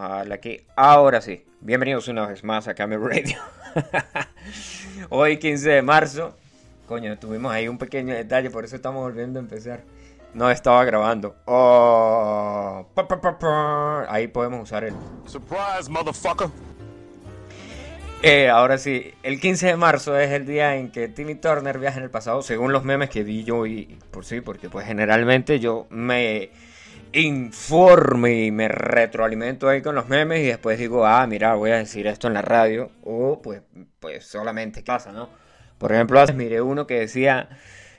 [0.00, 1.44] a la que ahora sí.
[1.60, 3.36] Bienvenidos una vez más a Camel Radio.
[5.10, 6.36] Hoy 15 de marzo.
[6.86, 9.82] Coño, tuvimos ahí un pequeño detalle, por eso estamos volviendo a empezar.
[10.32, 11.36] No estaba grabando.
[11.44, 12.86] Oh,
[14.08, 14.94] ahí podemos usar el.
[15.26, 16.48] Surprise, motherfucker.
[18.22, 21.98] Eh, ahora sí, el 15 de marzo es el día en que Timmy Turner viaja
[21.98, 25.60] en el pasado, según los memes que vi yo y por sí, porque pues generalmente
[25.60, 26.50] yo me
[27.12, 31.76] informe y me retroalimento ahí con los memes y después digo, ah, mira, voy a
[31.76, 32.90] decir esto en la radio.
[33.02, 33.62] O pues,
[33.98, 35.28] pues solamente pasa, ¿no?
[35.78, 37.48] Por ejemplo, miré uno que decía,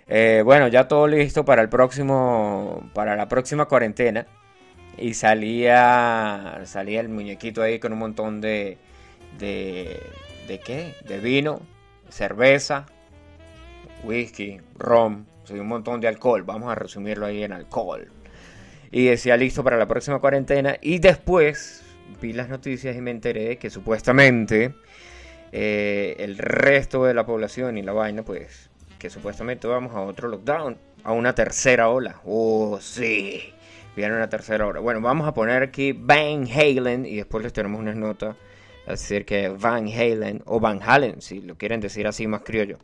[0.07, 4.27] eh, bueno, ya todo listo para el próximo, para la próxima cuarentena.
[4.97, 8.77] Y salía, salía el muñequito ahí con un montón de,
[9.39, 10.01] de,
[10.47, 10.95] ¿de qué?
[11.05, 11.61] De vino,
[12.09, 12.85] cerveza,
[14.03, 16.43] whisky, rom, un montón de alcohol.
[16.43, 18.20] Vamos a resumirlo ahí en alcohol
[18.91, 20.77] y decía listo para la próxima cuarentena.
[20.81, 21.83] Y después
[22.21, 24.73] vi las noticias y me enteré que supuestamente
[25.51, 30.27] eh, el resto de la población y la vaina, pues que supuestamente vamos a otro
[30.27, 32.21] lockdown, a una tercera ola.
[32.25, 33.53] Oh, sí,
[33.95, 34.79] viene una tercera ola.
[34.79, 38.35] Bueno, vamos a poner aquí Van Halen y después les tenemos unas notas
[38.85, 42.77] acerca de Van Halen o Van Halen, si lo quieren decir así más criollo.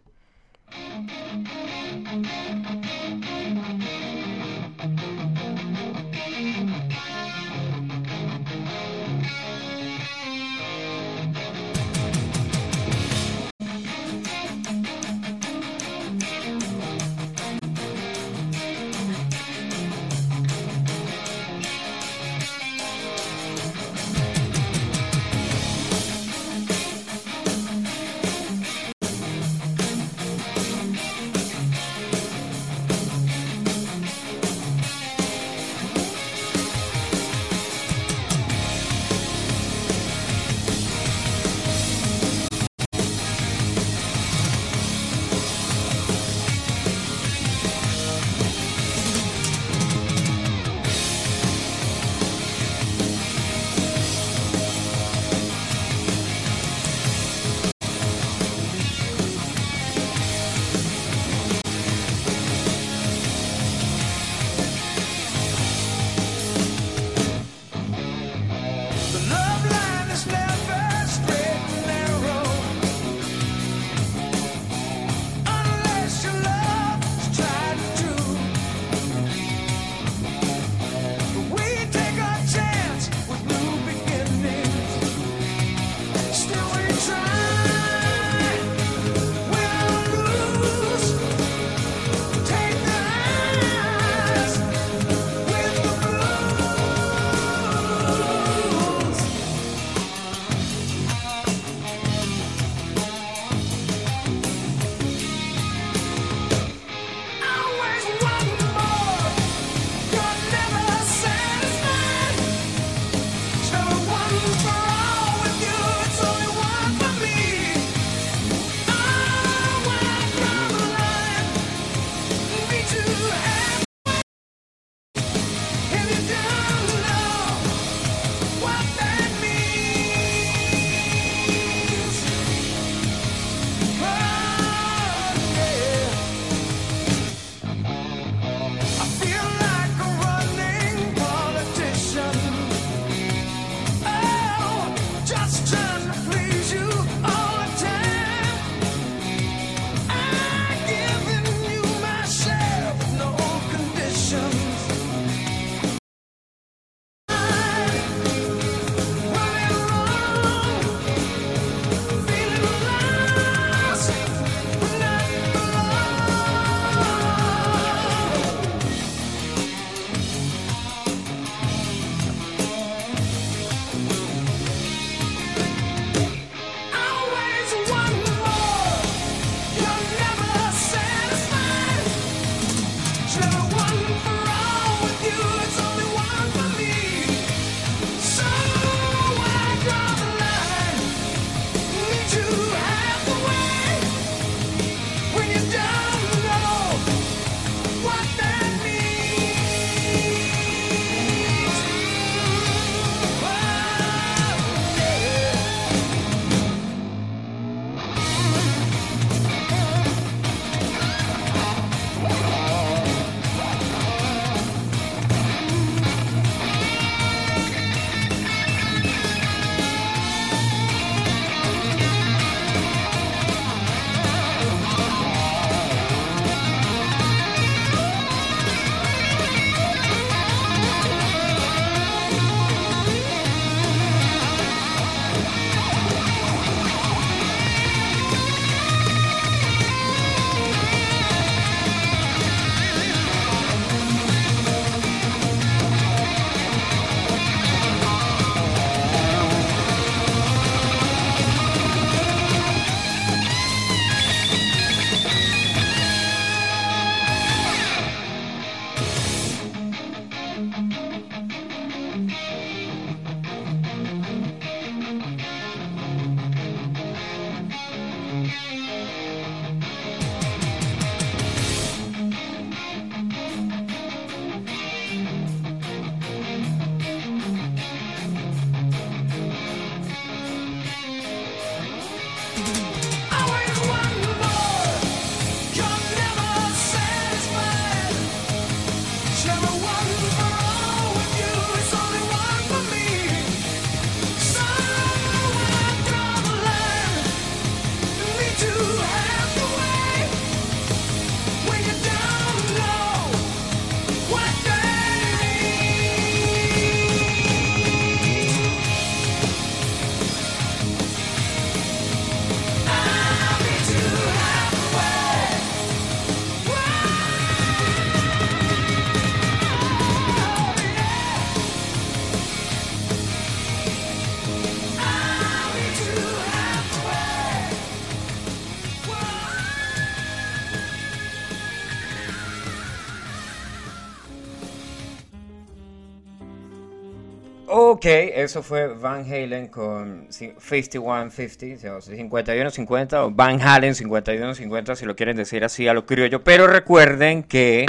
[338.08, 345.16] Eso fue Van Halen con 5150, o sea, 5150 o Van Halen 5150 si lo
[345.16, 346.44] quieren decir así a lo criollo.
[346.44, 347.86] Pero recuerden que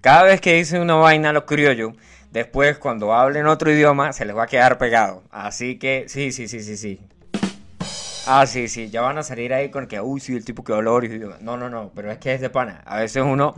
[0.00, 1.92] cada vez que dicen una vaina a lo criollo,
[2.30, 5.22] después cuando hablen otro idioma se les va a quedar pegado.
[5.30, 7.00] Así que sí, sí, sí, sí, sí.
[8.26, 10.72] Ah, sí, sí, ya van a salir ahí con que, uy, sí, el tipo que
[10.72, 11.36] otro idioma.
[11.40, 12.82] No, no, no, pero es que es de pana.
[12.84, 13.54] A veces uno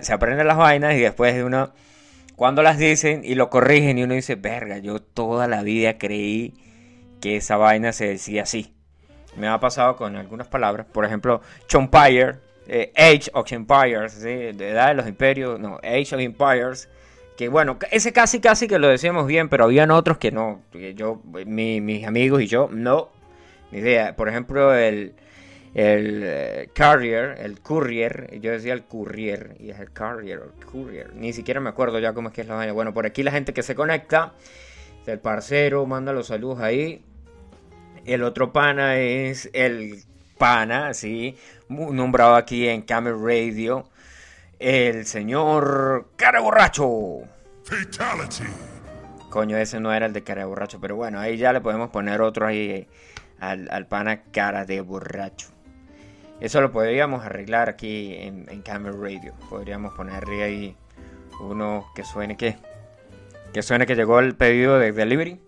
[0.00, 1.72] se aprende las vainas y después de uno
[2.40, 6.54] cuando las dicen y lo corrigen y uno dice, verga, yo toda la vida creí
[7.20, 8.72] que esa vaina se decía así.
[9.36, 14.88] Me ha pasado con algunas palabras, por ejemplo, Chompire, eh, Age of Empires, de edad
[14.88, 16.88] de los imperios, no, Age of Empires,
[17.36, 20.62] que bueno, ese casi casi que lo decíamos bien, pero habían otros que no,
[20.94, 23.10] yo, mis amigos y yo, no,
[23.70, 24.16] ni idea.
[24.16, 25.12] Por ejemplo, el,
[25.74, 31.14] el eh, carrier, el courier, yo decía el courier, y es el carrier, el courier,
[31.14, 32.72] ni siquiera me acuerdo ya cómo es que es la vaina.
[32.72, 34.32] Bueno, por aquí la gente que se conecta,
[35.06, 37.04] el parcero, manda los saludos ahí.
[38.04, 40.02] El otro pana es el
[40.38, 41.36] pana, sí,
[41.68, 43.88] nombrado aquí en Camel Radio,
[44.58, 47.20] el señor Cara Borracho.
[47.64, 48.44] Fatality.
[49.28, 52.20] Coño, ese no era el de Cara Borracho, pero bueno, ahí ya le podemos poner
[52.20, 52.88] otro ahí
[53.38, 55.59] al, al pana Cara de Borracho.
[56.40, 59.34] Eso lo podríamos arreglar aquí en, en Camera Radio.
[59.48, 60.76] Podríamos ponerle ahí
[61.40, 62.56] uno que suene que.
[63.52, 65.40] Que suene que llegó el pedido de delivery.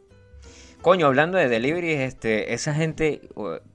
[0.82, 3.28] Coño, hablando de delivery, este, esa gente,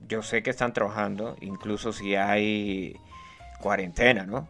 [0.09, 2.97] yo sé que están trabajando, incluso si hay
[3.61, 4.49] cuarentena, ¿no?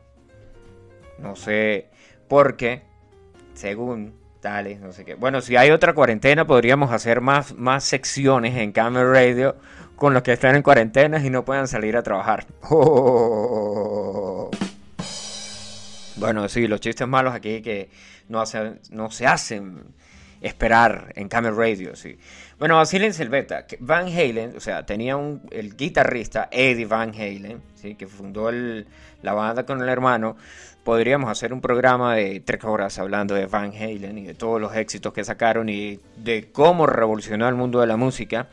[1.20, 1.92] No sé
[2.28, 2.82] por qué,
[3.54, 5.14] según tales, no sé qué.
[5.14, 9.56] Bueno, si hay otra cuarentena, podríamos hacer más, más secciones en Camera Radio
[9.98, 12.46] con los que están en cuarentena y no puedan salir a trabajar.
[16.20, 17.92] Bueno, sí, los chistes malos aquí que
[18.28, 18.44] no,
[18.90, 19.84] no se hacen
[20.42, 22.18] esperar en Camel Radio, sí.
[22.58, 23.68] Bueno, en el beta.
[23.80, 27.94] Van Halen, o sea, tenía un, el guitarrista Eddie Van Halen, ¿sí?
[27.94, 30.38] que fundó la banda con el hermano.
[30.84, 34.76] Podríamos hacer un programa de tres horas hablando de Van Halen y de todos los
[34.76, 38.48] éxitos que sacaron y de cómo revolucionó el mundo de la música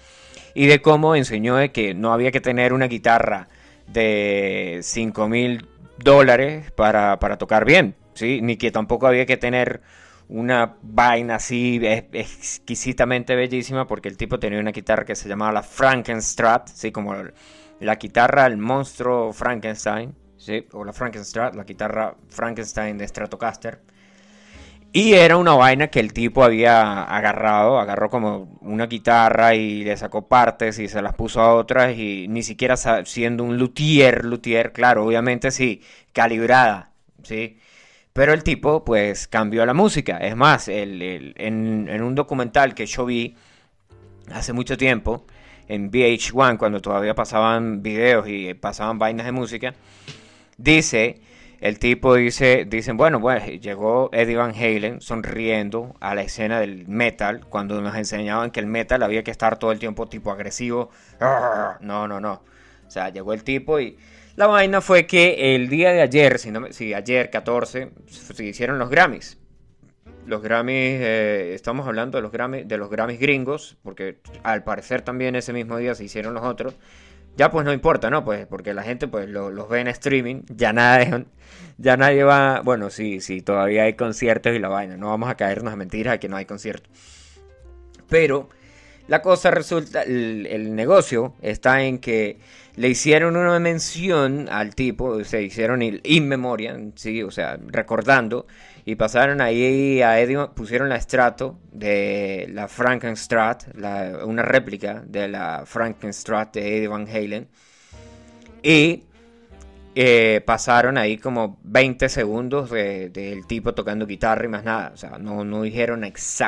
[0.55, 3.49] y de cómo enseñó de que no había que tener una guitarra
[3.89, 5.67] de 5 mil
[5.99, 8.41] dólares para, tocar bien, ¿sí?
[8.41, 9.83] ni que tampoco había que tener
[10.29, 15.63] una vaina así exquisitamente bellísima porque el tipo tenía una guitarra que se llamaba la
[15.63, 16.93] Frankenstrat, ¿sí?
[16.93, 17.15] como
[17.81, 20.67] la guitarra el monstruo Frankenstein, ¿sí?
[20.73, 23.94] o la Frankenstrat, la guitarra Frankenstein de Stratocaster
[24.97, 29.97] y era una vaina que el tipo había agarrado, agarró como una guitarra y le
[29.97, 34.73] sacó partes y se las puso a otras y ni siquiera siendo un luthier, luthier,
[34.73, 35.83] claro, obviamente sí,
[36.13, 36.93] calibrada,
[37.25, 37.59] ¿sí?
[38.13, 40.19] Pero el tipo pues cambió la música.
[40.19, 41.03] Es más, el,
[41.39, 43.35] en, en un documental que yo vi
[44.33, 45.27] hace mucho tiempo,
[45.67, 49.75] en VH1, cuando todavía pasaban videos y pasaban vainas de música,
[50.57, 51.21] dice
[51.65, 56.87] el tipo dice, dicen, bueno, pues llegó Eddie Van Halen sonriendo a la escena del
[56.89, 60.91] metal, cuando nos enseñaban que el metal había que estar todo el tiempo tipo agresivo.
[61.81, 62.43] No, no, no.
[62.87, 63.97] O sea, llegó el tipo y
[64.37, 68.79] la vaina fue que el día de ayer, si, no, si ayer 14, se hicieron
[68.79, 69.39] los Grammys.
[70.27, 75.01] Los Grammys, eh, estamos hablando de los Grammys, de los Grammys gringos, porque al parecer
[75.01, 76.77] también ese mismo día se hicieron los otros
[77.37, 78.25] ya pues no importa, ¿no?
[78.25, 81.25] Pues porque la gente pues los ve en streaming, ya nada
[81.77, 85.35] ya nadie va, bueno, sí, sí, todavía hay conciertos y la vaina, no vamos a
[85.35, 86.91] caernos a mentiras de que no hay conciertos.
[88.09, 88.49] Pero
[89.07, 92.39] la cosa resulta, el, negocio está en que
[92.77, 98.47] le hicieron una mención al tipo, se hicieron in memoria, sí, o sea, recordando
[98.87, 103.65] y pasaron ahí a Eddie, pusieron la estrato de la Frankenstrat,
[104.25, 107.49] una réplica de la Frankenstrat de Eddie Van Halen.
[108.63, 109.05] Y
[109.95, 114.91] eh, pasaron ahí como 20 segundos del tipo tocando guitarra y más nada.
[114.93, 116.05] O sea, no dijeron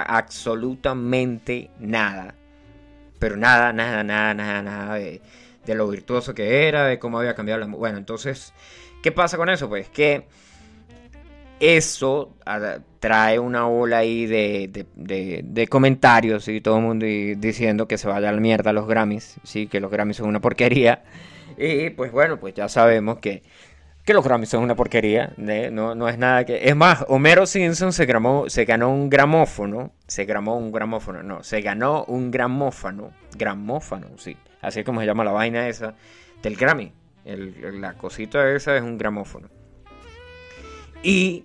[0.07, 2.35] absolutamente nada.
[3.19, 5.21] Pero nada, nada, nada, nada, nada de,
[5.67, 7.67] de lo virtuoso que era, de cómo había cambiado la...
[7.67, 8.55] Bueno, entonces,
[9.03, 9.69] ¿qué pasa con eso?
[9.69, 10.27] Pues que
[11.61, 12.35] eso
[13.01, 18.33] trae una ola ahí de, comentarios y todo el mundo diciendo que se vaya a
[18.33, 21.03] la mierda los Grammys, sí, que los Grammys son una porquería.
[21.59, 23.43] Y pues bueno, pues ya sabemos que,
[24.07, 26.69] que los Grammys son una porquería, no, no es nada que...
[26.69, 28.07] Es más, Homero Simpson se,
[28.47, 34.37] se ganó un gramófono, se grabó un gramófono, no, se ganó un gramófono, gramófono, sí,
[34.63, 35.97] así es como se llama la vaina esa
[36.41, 36.93] del Grammy.
[37.25, 39.49] la cosita esa es un gramófono.
[41.03, 41.45] Y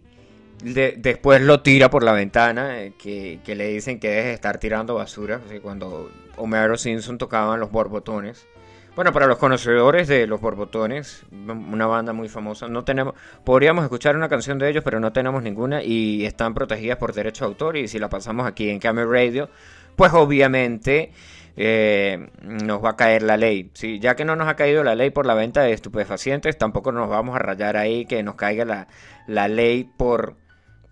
[0.63, 4.93] después lo tira por la ventana, eh, que, le dicen que deje de estar tirando
[4.93, 8.47] basura, cuando Homero Simpson tocaban los borbotones.
[8.93, 13.13] Bueno, para los conocedores de los borbotones, una banda muy famosa, no tenemos,
[13.45, 17.45] podríamos escuchar una canción de ellos, pero no tenemos ninguna y están protegidas por derecho
[17.45, 19.49] de autor y si la pasamos aquí en Camera Radio,
[19.95, 21.13] pues obviamente
[21.55, 23.71] eh, nos va a caer la ley.
[23.73, 23.99] ¿sí?
[23.99, 27.07] Ya que no nos ha caído la ley por la venta de estupefacientes, tampoco nos
[27.09, 28.87] vamos a rayar ahí que nos caiga la,
[29.25, 30.35] la ley por,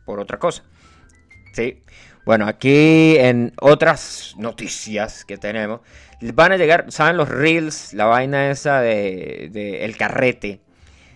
[0.05, 0.63] por otra cosa.
[1.51, 1.81] ¿sí?
[2.29, 5.81] Bueno, aquí en otras noticias que tenemos,
[6.35, 7.91] van a llegar, ¿saben los reels?
[7.95, 10.61] La vaina esa de, el carrete.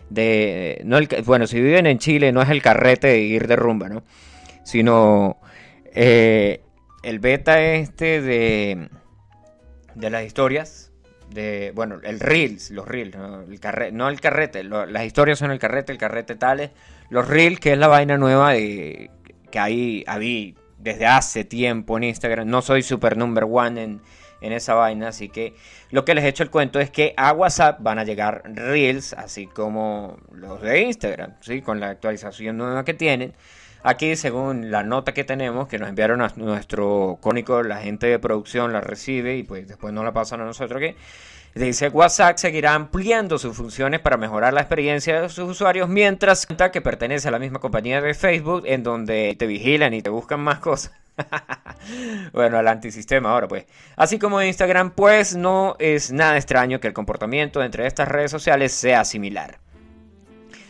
[0.09, 3.89] De, no bueno, si viven en Chile no es el carrete de ir de rumba,
[3.89, 4.01] ¿no?
[4.63, 5.37] Sino
[5.93, 6.63] eh,
[7.03, 8.89] el beta este de
[9.93, 10.91] de las historias,
[11.29, 15.51] de, bueno, el reels, los reels, no el, carrete, no el carrete, las historias son
[15.51, 16.71] el carrete, el carrete tales,
[17.11, 19.11] los reels, que es la vaina nueva de,
[19.51, 24.01] que ahí había desde hace tiempo en Instagram, no soy super number one en,
[24.41, 25.55] en esa vaina, así que
[25.89, 29.13] lo que les he hecho el cuento es que a WhatsApp van a llegar reels,
[29.13, 31.61] así como los de Instagram, ¿sí?
[31.61, 33.33] con la actualización nueva que tienen.
[33.85, 38.17] Aquí, según la nota que tenemos, que nos enviaron a nuestro cónico, la gente de
[38.17, 40.81] producción la recibe y pues después nos la pasan a nosotros
[41.55, 46.81] dice WhatsApp seguirá ampliando sus funciones para mejorar la experiencia de sus usuarios mientras que
[46.81, 50.59] pertenece a la misma compañía de Facebook en donde te vigilan y te buscan más
[50.59, 50.93] cosas.
[52.33, 53.65] bueno, al antisistema ahora pues.
[53.95, 58.71] Así como Instagram, pues no es nada extraño que el comportamiento entre estas redes sociales
[58.71, 59.62] sea similar.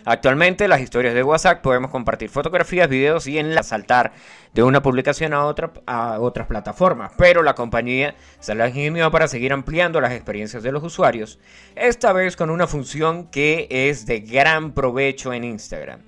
[0.06, 4.12] Actualmente las historias de WhatsApp podemos compartir fotografías, videos y saltar
[4.54, 9.30] de una publicación a otra a otras plataformas, pero la compañía se la ingenió para
[9.30, 11.40] seguir ampliando las experiencias de los usuarios,
[11.76, 16.02] esta vez con una función que es de gran provecho en Instagram.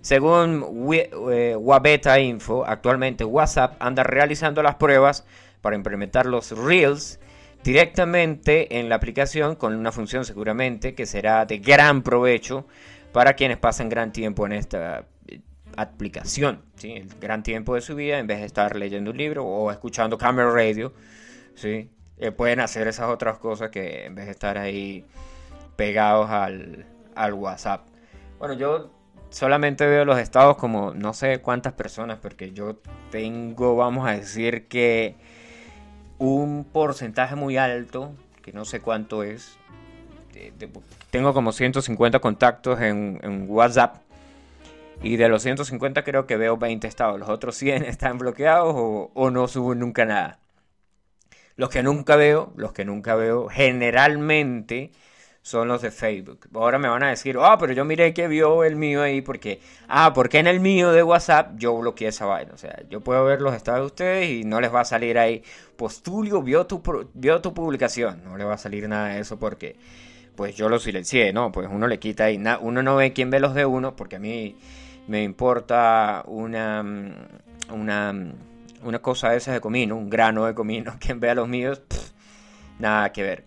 [0.00, 5.26] Según eh, Wabeta Info, actualmente WhatsApp anda realizando las pruebas
[5.60, 7.18] para implementar los Reels
[7.62, 12.66] directamente en la aplicación con una función seguramente que será de gran provecho
[13.12, 15.40] para quienes pasan gran tiempo en esta eh,
[15.76, 16.92] aplicación, ¿sí?
[16.92, 20.18] el gran tiempo de su vida, en vez de estar leyendo un libro o escuchando
[20.18, 20.92] Camera Radio,
[21.54, 21.90] ¿sí?
[22.18, 25.06] Eh, pueden hacer esas otras cosas que en vez de estar ahí
[25.76, 27.86] pegados al, al WhatsApp.
[28.38, 28.90] Bueno, yo
[29.30, 32.76] solamente veo los estados como no sé cuántas personas, porque yo
[33.10, 35.16] tengo, vamos a decir que
[36.18, 38.12] un porcentaje muy alto,
[38.42, 39.58] que no sé cuánto es,
[41.10, 43.96] tengo como 150 contactos en, WhatsApp.
[45.02, 47.18] Y de los 150 creo que veo 20 estados.
[47.18, 50.38] Los otros 100 están bloqueados o, no suben nunca nada.
[51.56, 54.92] Los que nunca veo, los que nunca veo, generalmente
[55.42, 56.48] son los de Facebook.
[56.54, 59.60] Ahora me van a decir, ah, pero yo miré que vio el mío ahí porque,
[59.88, 62.52] ah, porque en el mío de WhatsApp yo bloqueé esa vaina.
[62.54, 65.18] O sea, yo puedo ver los estados de ustedes y no les va a salir
[65.18, 65.42] ahí,
[65.76, 66.82] postulio vio tu,
[67.14, 68.22] vio tu publicación.
[68.24, 69.76] No le va a salir nada de eso porque
[70.40, 71.52] pues yo lo silencié, ¿no?
[71.52, 74.18] Pues uno le quita ahí, uno no ve quién ve los de uno, porque a
[74.18, 74.56] mí
[75.06, 77.12] me importa una, mm,
[77.74, 78.32] una, mm,
[78.84, 81.82] una cosa de esas de comino, un grano de comino, quien vea los míos,
[82.78, 83.44] nada que ver.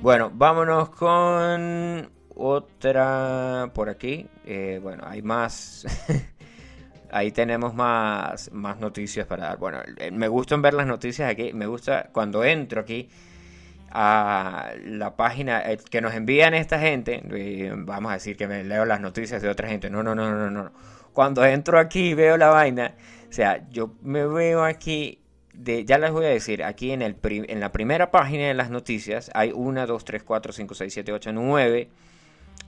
[0.00, 4.28] Bueno, vámonos con otra por aquí.
[4.44, 5.86] Eh, bueno, hay más.
[7.10, 9.58] Ahí tenemos más, más noticias para dar.
[9.58, 9.80] Bueno,
[10.12, 11.52] me gustan ver las noticias aquí.
[11.52, 13.08] Me gusta cuando entro aquí
[13.98, 17.22] a la página eh, que nos envían esta gente,
[17.78, 20.50] vamos a decir que me leo las noticias de otra gente, no, no, no, no,
[20.50, 20.70] no.
[21.14, 22.94] Cuando entro aquí y veo la vaina,
[23.26, 25.22] o sea, yo me veo aquí,
[25.54, 29.30] ya les voy a decir, aquí en, el en la primera página de las noticias
[29.32, 31.88] hay 1, 2, 3, 4, 5, 6, 7, 8, 9,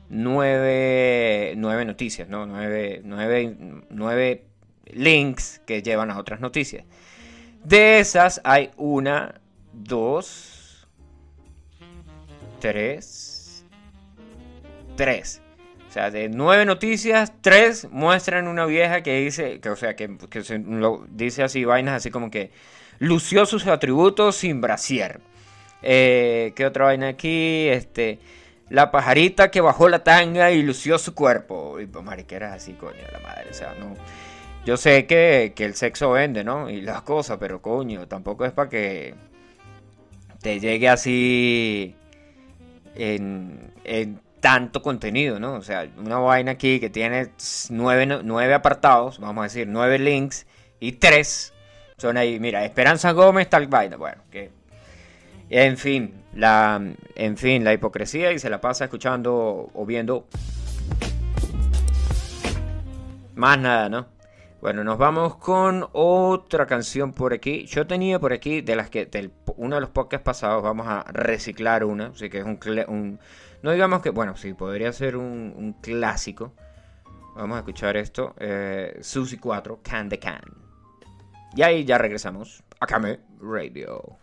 [0.09, 2.47] 9, 9 noticias, ¿no?
[2.47, 3.57] 9, 9,
[3.91, 4.45] 9
[4.87, 6.87] links que llevan a otras noticias.
[7.65, 9.43] De esas hay una,
[9.75, 10.58] dos,
[12.61, 13.65] Tres.
[14.97, 15.41] Tres.
[15.89, 20.19] O sea, de nueve noticias, tres muestran una vieja que dice, que, o sea, que,
[20.43, 22.51] se, lo, dice así, vainas así como que
[22.99, 25.21] lució sus atributos sin brasier.
[25.83, 27.69] Eh, ¿Qué otra vaina aquí?
[27.69, 28.19] Este,
[28.69, 31.81] la pajarita que bajó la tanga y lució su cuerpo.
[31.81, 33.49] Y pues, mariqueras así, coño, la madre.
[33.51, 33.97] O sea, no.
[34.67, 36.69] Yo sé que, que el sexo vende, ¿no?
[36.69, 39.15] Y las cosas, pero coño, tampoco es para que
[40.43, 41.97] te llegue así
[42.99, 45.55] en, tanto contenido, ¿no?
[45.55, 47.31] O sea, una vaina aquí que tiene
[47.71, 50.47] nueve, apartados, vamos a decir, nueve links
[50.81, 51.53] y tres
[51.97, 54.51] son ahí, mira, Esperanza Gómez, tal vaina, bueno, que...
[55.51, 56.79] En fin, la,
[57.15, 60.27] en fin, la hipocresía y se la pasa escuchando o viendo
[63.35, 64.18] Más nada, ¿no?
[64.61, 67.65] Bueno, nos vamos con otra canción por aquí.
[67.67, 71.05] Yo tenía por aquí, de las que, del, uno de los podcasts pasados, vamos a
[71.13, 72.07] reciclar una.
[72.09, 73.21] Así que es un,
[73.63, 76.55] no digamos que, bueno, sí, podría ser un, clásico.
[77.37, 78.35] Vamos a escuchar esto.
[78.37, 80.43] Eh, Susie 4, Can the Can.
[81.55, 84.19] Y ahí ya regresamos a Kame Radio.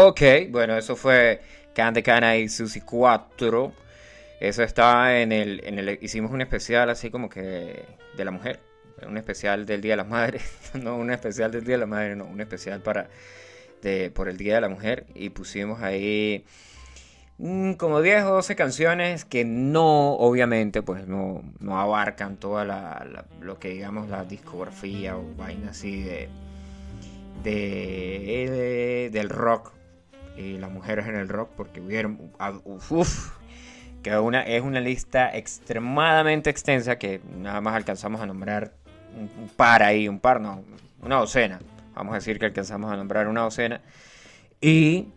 [0.00, 1.40] Ok, bueno, eso fue
[1.74, 3.72] Can Cana y Susi 4.
[4.38, 5.98] Eso estaba en el, en el.
[6.00, 7.84] Hicimos un especial así como que
[8.16, 8.60] de la mujer.
[9.04, 10.44] Un especial del Día de las Madres.
[10.74, 12.26] no un especial del Día de la Madre, no.
[12.26, 13.08] Un especial para.
[13.82, 15.04] De, por el Día de la Mujer.
[15.16, 16.44] Y pusimos ahí.
[17.38, 23.24] Mm, como 10 o 12 canciones que no, obviamente, pues no, no abarcan toda la,
[23.40, 26.28] lo que digamos la discografía o vaina así de,
[27.42, 29.77] de, del rock
[30.38, 32.30] y las mujeres en el rock, porque hubieron,
[32.64, 33.32] uf,
[34.02, 38.72] que una, es una lista extremadamente extensa que nada más alcanzamos a nombrar
[39.16, 40.62] un, par ahí, un par, no,
[41.02, 41.58] una docena.
[41.94, 43.80] Vamos a decir que alcanzamos a nombrar una docena.
[44.60, 45.08] Y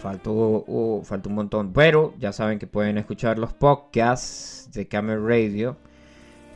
[0.00, 1.72] faltó, faltó un montón.
[1.72, 5.76] Pero ya saben que pueden escuchar los podcasts de Camel Radio.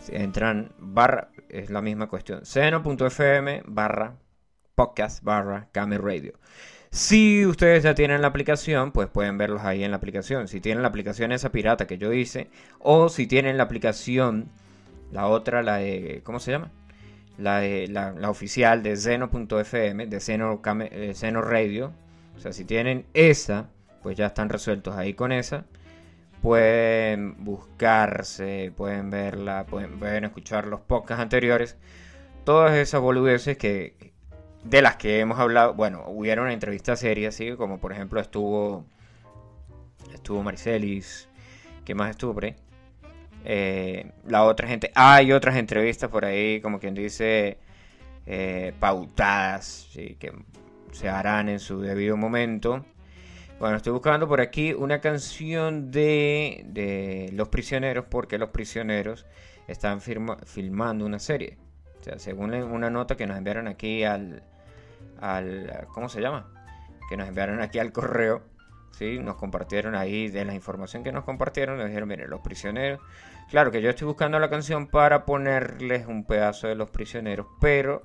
[0.09, 2.45] Entran barra, es la misma cuestión.
[2.45, 4.15] seno.fm barra
[4.77, 6.35] podcast barra Camel Radio.
[6.93, 10.47] Si ustedes ya tienen la aplicación, pues pueden verlos ahí en la aplicación.
[10.47, 12.51] Si tienen la aplicación esa pirata que yo hice,
[12.81, 14.51] o si tienen la aplicación,
[15.11, 16.71] la otra, la de, ¿cómo se llama?
[17.39, 21.93] La, la, oficial de Zeno.fm, de Zeno, eh, Zeno Radio.
[22.37, 23.71] O sea, si tienen esa,
[24.03, 25.65] pues ya están resueltos ahí con esa.
[26.43, 31.79] Pueden buscarse, pueden verla, pueden, pueden escuchar los podcasts anteriores.
[32.45, 34.12] Todas esas boludeces que,
[34.65, 37.57] de las que hemos hablado, bueno, hubieron una entrevista seria, ¿sí?
[37.57, 38.85] Como por ejemplo estuvo,
[40.15, 41.29] estuvo Maricelis,
[41.85, 42.39] ¿qué más estuvo?
[43.45, 47.59] Eh, la otra gente, hay otras entrevistas por ahí, como quien dice,
[48.27, 50.17] eh, pautadas, ¿sí?
[50.19, 50.33] que
[50.93, 52.85] se harán en su debido momento.
[53.59, 59.27] Bueno, estoy buscando por aquí una canción de, de Los Prisioneros, porque Los Prisioneros
[59.69, 61.59] están filmando una serie.
[62.01, 64.43] O sea, según una nota que nos enviaron aquí al,
[65.23, 66.49] al ¿cómo se llama?
[67.09, 68.43] Que nos enviaron aquí al correo,
[68.91, 69.19] ¿sí?
[69.19, 73.01] Nos compartieron ahí de la información que nos compartieron, nos dijeron, mire, los prisioneros,
[73.49, 78.03] claro que yo estoy buscando la canción para ponerles un pedazo de los prisioneros, pero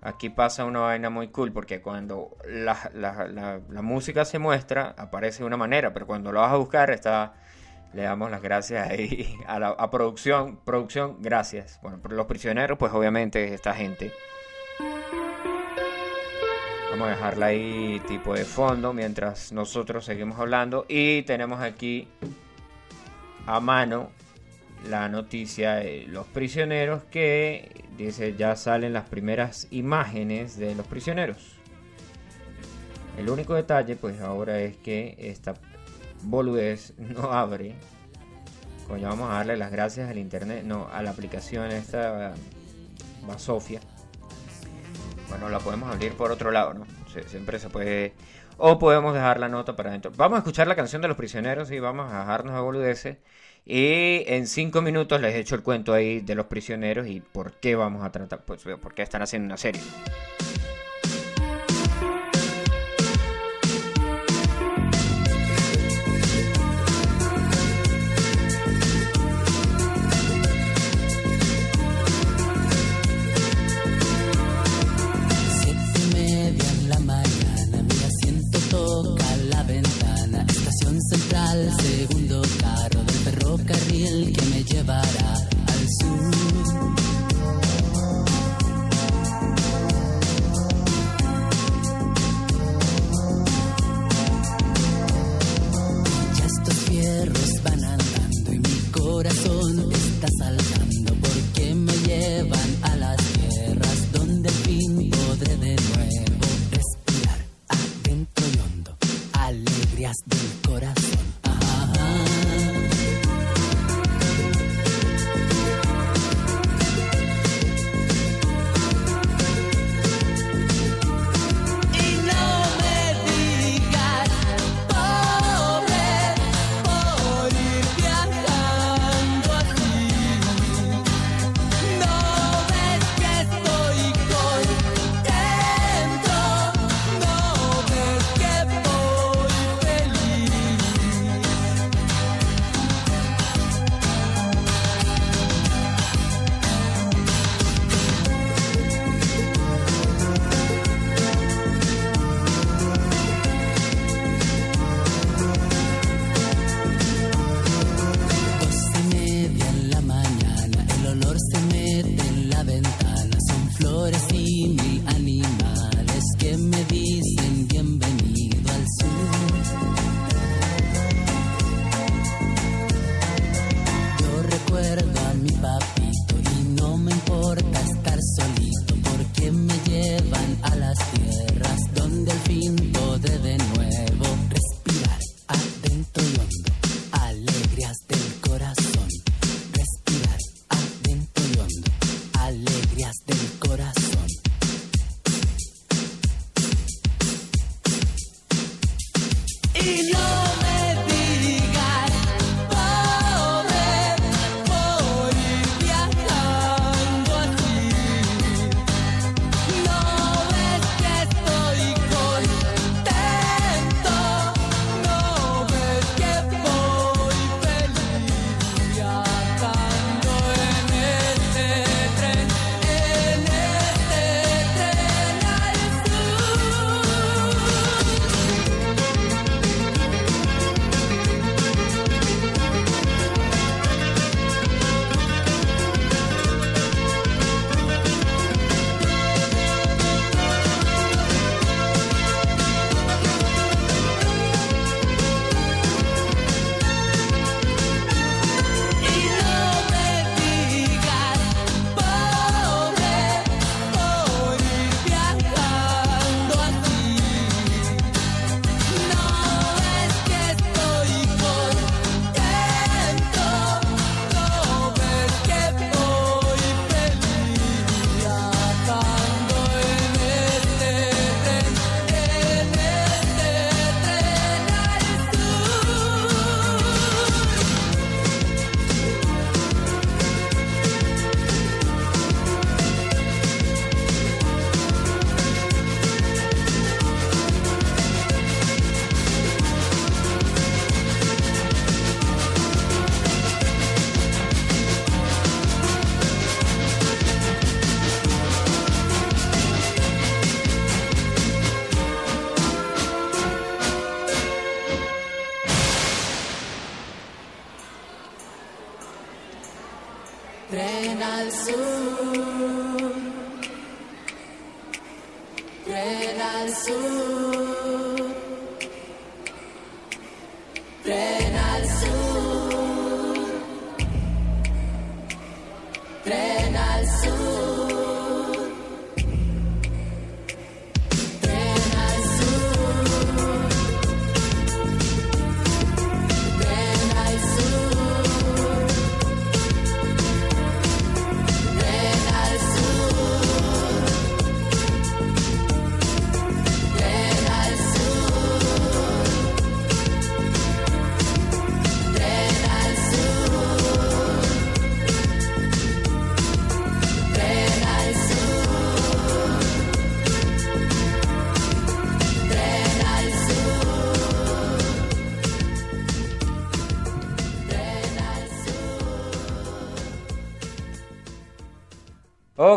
[0.00, 5.56] aquí pasa una vaina muy cool porque cuando la, música se muestra aparece de una
[5.56, 7.34] manera, pero cuando lo vas a buscar está
[7.94, 11.78] le damos las gracias ahí a la a producción, producción, gracias.
[11.82, 14.12] Bueno, por los prisioneros, pues obviamente esta gente
[16.94, 20.86] Vamos a dejarla ahí tipo de fondo mientras nosotros seguimos hablando.
[20.88, 22.06] Y tenemos aquí
[23.46, 24.10] a mano
[24.88, 31.56] la noticia de los prisioneros que dice ya salen las primeras imágenes de los prisioneros.
[33.18, 35.54] El único detalle pues ahora es que esta
[36.22, 37.74] boludez no abre.
[38.86, 42.34] Coño, vamos a darle las gracias al internet, no, a la aplicación esta
[43.36, 43.80] Sofia
[45.34, 46.86] bueno, la podemos abrir por otro lado, ¿no?
[47.26, 48.12] siempre se puede...
[48.56, 50.12] O podemos dejar la nota para adentro.
[50.16, 53.16] Vamos a escuchar la canción de los prisioneros y vamos a dejarnos a boludeces.
[53.66, 57.54] Y en cinco minutos les he hecho el cuento ahí de los prisioneros y por
[57.54, 59.82] qué vamos a tratar, pues por qué están haciendo una serie.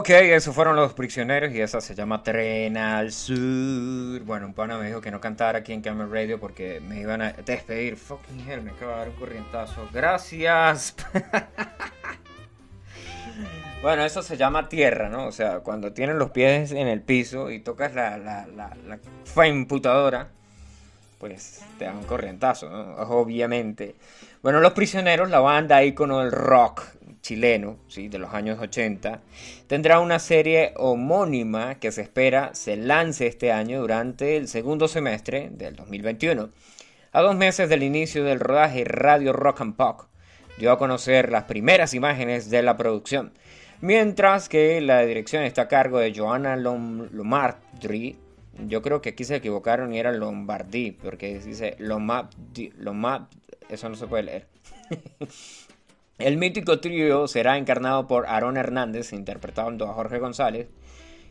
[0.08, 4.22] Ok, esos fueron los prisioneros y esa se llama Tren al Sur.
[4.22, 7.22] Bueno, un pana me dijo que no cantara aquí en Camel Radio porque me iban
[7.22, 7.98] a despedir.
[7.98, 9.90] Fucking hell, me acaba de dar un corrientazo.
[9.92, 10.96] Gracias.
[13.82, 15.28] bueno, eso se llama tierra, ¿no?
[15.28, 18.78] O sea, cuando tienen los pies en el piso y tocas la, la, la,
[19.36, 20.30] la imputadora,
[21.18, 22.70] pues te dan un corrientazo.
[23.10, 23.96] Obviamente.
[24.42, 26.84] Bueno, Los Prisioneros, la banda ícono del rock
[27.22, 28.08] chileno, ¿sí?
[28.08, 29.20] de los años 80,
[29.68, 35.50] tendrá una serie homónima que se espera se lance este año durante el segundo semestre
[35.52, 36.50] del 2021.
[37.12, 40.04] A dos meses del inicio del rodaje, Radio Rock and Pop
[40.58, 43.32] dio a conocer las primeras imágenes de la producción,
[43.82, 48.18] mientras que la dirección está a cargo de Joanna Lomardri.
[48.66, 52.74] Yo creo que aquí se equivocaron y era Lombardi, porque dice Lombardi,
[53.70, 54.48] eso no se puede leer.
[56.18, 60.68] El mítico trío será encarnado por Aaron Hernández, interpretando a Jorge González,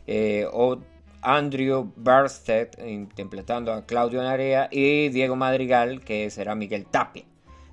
[0.07, 0.79] eh, o
[1.21, 7.25] Andrew Barsted, interpretando a Claudio Narea, y Diego Madrigal, que será Miguel Tapia.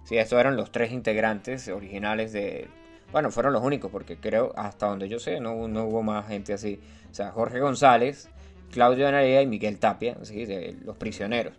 [0.02, 2.66] Sí, estos eran los tres integrantes originales de...
[3.12, 6.52] Bueno, fueron los únicos, porque creo, hasta donde yo sé, no, no hubo más gente
[6.52, 6.80] así.
[7.12, 8.28] O sea, Jorge González,
[8.74, 11.54] Claudio Narea y Miguel Tapia, de Los Prisioneros.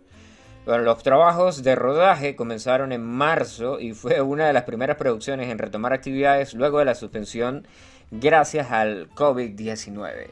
[0.66, 5.48] Bueno, los trabajos de rodaje comenzaron en marzo y fue una de las primeras producciones
[5.48, 7.66] en retomar actividades luego de la suspensión
[8.10, 10.26] gracias al COVID-19.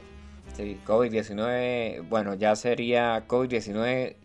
[0.56, 4.16] Sí, COVID-19, bueno, ya sería COVID-19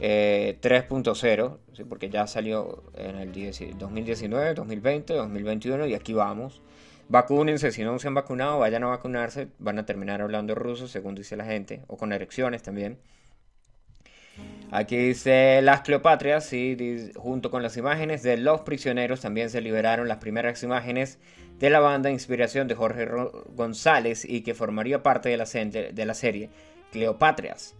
[0.00, 1.84] 3.0, ¿sí?
[1.84, 3.32] porque ya salió en el
[3.78, 6.60] 2019, 2020, 2021 y aquí vamos.
[7.10, 11.16] Vacúnense, si no se han vacunado, vayan a vacunarse, van a terminar hablando ruso, según
[11.16, 12.98] dice la gente, o con erecciones también.
[14.70, 20.06] Aquí dice las Cleopatrias y junto con las imágenes de los prisioneros también se liberaron
[20.06, 21.18] las primeras imágenes
[21.58, 23.08] de la banda inspiración de Jorge
[23.56, 26.48] González y que formaría parte de la, de la serie
[26.92, 27.74] Cleopatrias.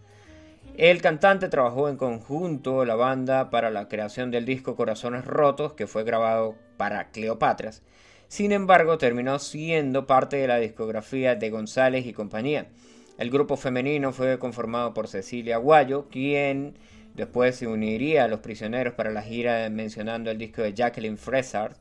[0.77, 5.87] El cantante trabajó en conjunto la banda para la creación del disco Corazones Rotos que
[5.87, 7.85] fue grabado para Cleopatrias.
[8.31, 12.69] Sin embargo, terminó siendo parte de la discografía de González y compañía.
[13.19, 16.79] El grupo femenino fue conformado por Cecilia Guayo, quien
[17.16, 21.75] después se uniría a los prisioneros para la gira mencionando el disco de Jacqueline Fresard,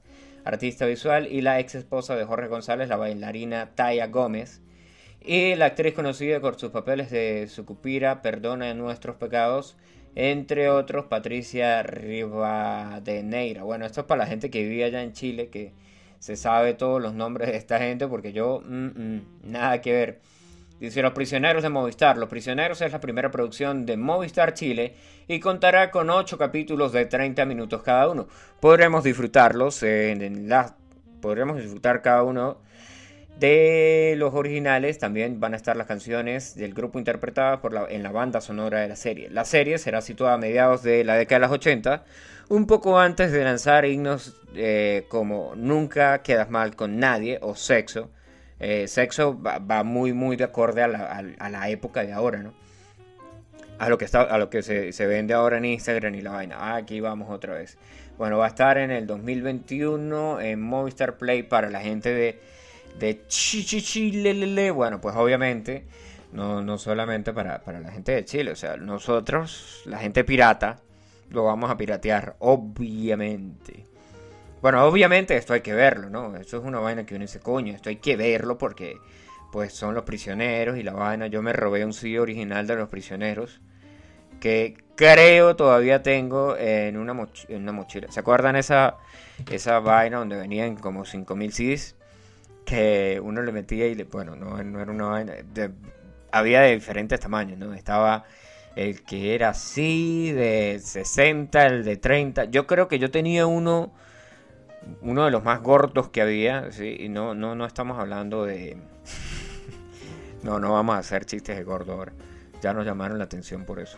[0.44, 4.64] artista visual, y la ex esposa de Jorge González, la bailarina Taya Gómez,
[5.22, 9.78] y la actriz conocida por sus papeles de Sucupira, Perdona nuestros pecados,
[10.16, 13.62] entre otros Patricia Rivadeneira.
[13.62, 15.74] Bueno, esto es para la gente que vivía allá en Chile, que
[16.20, 20.20] se sabe todos los nombres de esta gente, porque yo, mm, mm, nada que ver.
[20.80, 22.18] Dice Los Prisioneros de Movistar.
[22.18, 24.94] Los Prisioneros es la primera producción de Movistar Chile
[25.28, 28.28] y contará con 8 capítulos de 30 minutos cada uno.
[28.62, 30.76] Podremos disfrutarlos en la...
[31.22, 32.60] Podremos disfrutar cada uno
[33.40, 35.00] de los originales.
[35.00, 38.80] También van a estar las canciones del grupo interpretadas por la, en la banda sonora
[38.80, 39.30] de la serie.
[39.30, 42.04] La serie será situada a mediados de la década de los 80,
[42.50, 48.10] un poco antes de lanzar himnos eh, como Nunca quedas mal con nadie o Sexo
[48.60, 52.54] eh, sexo va, muy, muy de acorde a la, época de ahora, ¿no?
[53.78, 56.58] A lo que, está, a lo que se, vende ahora en Instagram y la vaina.
[56.60, 57.78] Ah, aquí vamos otra vez.
[58.18, 62.42] Bueno, va a estar en el 2021 en Movistar Play para la gente de,
[63.00, 64.72] de Chile.
[64.72, 65.86] Bueno, pues obviamente,
[66.34, 68.52] no, no solamente para, para la gente de Chile.
[68.52, 70.82] O sea, nosotros, la gente pirata,
[71.30, 73.86] lo vamos a piratear, obviamente.
[74.62, 76.36] Bueno, obviamente esto hay que verlo, ¿no?
[76.36, 78.98] Esto es una vaina que uno dice, coño, esto hay que verlo porque
[79.52, 81.28] pues son los prisioneros y la vaina.
[81.28, 83.62] Yo me robé un CD original de los prisioneros
[84.40, 88.12] que creo todavía tengo en una, en una mochila.
[88.12, 88.98] ¿Se acuerdan esa,
[89.50, 91.96] esa vaina donde venían como 5000 CDs?
[92.66, 95.34] Que uno le metía y, le, bueno, no, no era una vaina.
[96.32, 97.74] Había de diferentes tamaños, ¿no?
[97.74, 98.26] Estaba
[98.80, 102.46] el que era así, de 60, el de 30.
[102.46, 103.92] Yo creo que yo tenía uno,
[105.02, 106.96] uno de los más gordos que había, ¿sí?
[106.98, 108.78] Y no, no, no estamos hablando de...
[110.44, 112.14] no, no vamos a hacer chistes de gordo ahora.
[112.62, 113.98] Ya nos llamaron la atención por eso.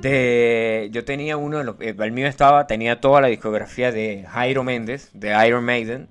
[0.00, 4.26] De, yo tenía uno de los, eh, el mío estaba, tenía toda la discografía de
[4.28, 6.08] Jairo Méndez, de Iron Maiden,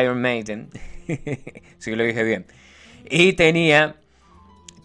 [0.00, 0.70] Iron Maiden,
[1.78, 2.46] si lo dije bien,
[3.04, 3.96] y tenía,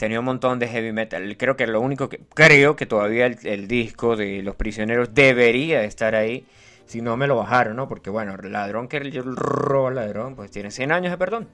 [0.01, 3.67] tenía un montón de heavy metal, creo que lo único que, creo que todavía el,
[3.67, 6.43] disco de Los Prisioneros debería estar ahí,
[6.87, 7.87] si no me lo bajaron, ¿no?
[7.87, 11.49] Porque bueno, el ladrón que el roba ladrón, pues tiene 100 años de perdón.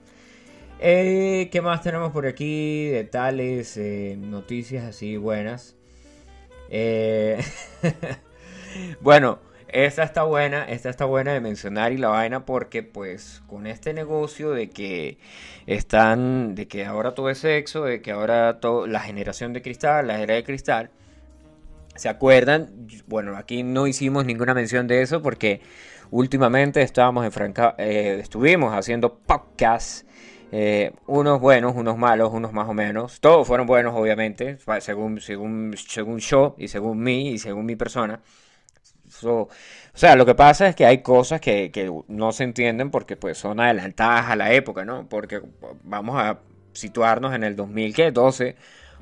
[0.79, 2.87] Eh, ¿Qué más tenemos por aquí?
[2.87, 5.75] De tales eh, noticias así buenas.
[6.69, 7.43] Eh,
[9.01, 9.39] bueno,
[9.85, 13.93] esta está buena, esta está buena de mencionar y la vaina porque pues con este
[13.93, 15.19] negocio de que
[15.67, 20.07] están, de que ahora todo es sexo, de que ahora todo, la generación de cristal,
[20.07, 20.89] la era de cristal,
[21.95, 22.87] ¿se acuerdan?
[23.05, 25.61] Bueno, aquí no hicimos ninguna mención de eso porque
[26.09, 30.07] últimamente estábamos en Franca, eh, estuvimos haciendo podcasts
[30.51, 33.19] eh, unos buenos, unos malos, unos más o menos.
[33.19, 38.21] Todos fueron buenos, obviamente, según, según, según yo y según mí y según mi persona.
[39.23, 39.49] O
[39.93, 43.59] sea, lo que pasa es que hay cosas que, no se entienden porque pues son
[43.59, 45.07] adelantadas a la época, ¿no?
[45.09, 45.41] Porque
[45.83, 46.39] vamos a
[46.73, 48.55] situarnos en el 2012,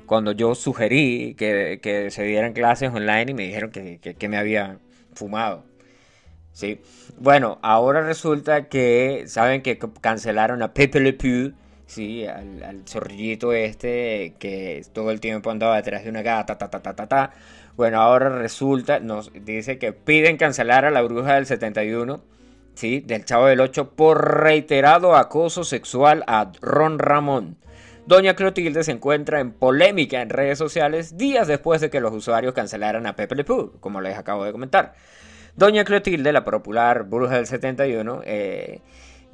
[0.06, 4.78] cuando yo sugerí que, se dieran clases online y me dijeron que, que me había
[5.14, 5.64] fumado.
[6.56, 6.80] ¿sí?
[7.18, 11.52] Bueno, ahora resulta que saben que cancelaron a Pepe Le Pew,
[11.86, 12.26] ¿sí?
[12.26, 16.80] Al, al, zorrillito este que todo el tiempo andaba detrás de una gata, ta, ta,
[16.80, 17.32] ta, ta, ta.
[17.76, 22.22] Bueno, ahora resulta, nos dice que piden cancelar a la bruja del 71,
[22.74, 23.00] ¿sí?
[23.00, 27.58] Del Chavo del 8 por reiterado acoso sexual a Ron Ramón.
[28.06, 32.54] Doña Clotilde se encuentra en polémica en redes sociales días después de que los usuarios
[32.54, 34.94] cancelaran a Pepe Le Pew, como les acabo de comentar.
[35.54, 38.80] Doña Clotilde, la popular bruja del 71, eh,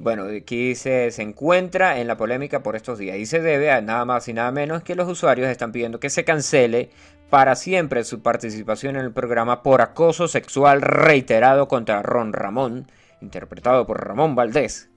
[0.03, 3.81] bueno, aquí se, se, encuentra en la polémica por estos días y se debe a
[3.81, 6.89] nada más y nada menos que los usuarios están pidiendo que se cancele
[7.29, 12.91] para siempre su participación en el programa por acoso sexual reiterado contra Ron Ramón,
[13.21, 14.89] interpretado por Ramón Valdés.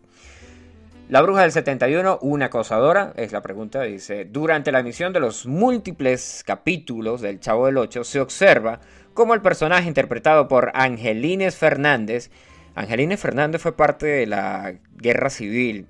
[1.08, 5.46] La bruja del 71, una acosadora, es la pregunta, dice, durante la emisión de los
[5.46, 8.80] múltiples capítulos del Chavo del 8 se observa
[9.14, 12.30] como el personaje interpretado por Angelines Fernández.
[12.76, 15.86] Angelines Fernández fue parte de la guerra civil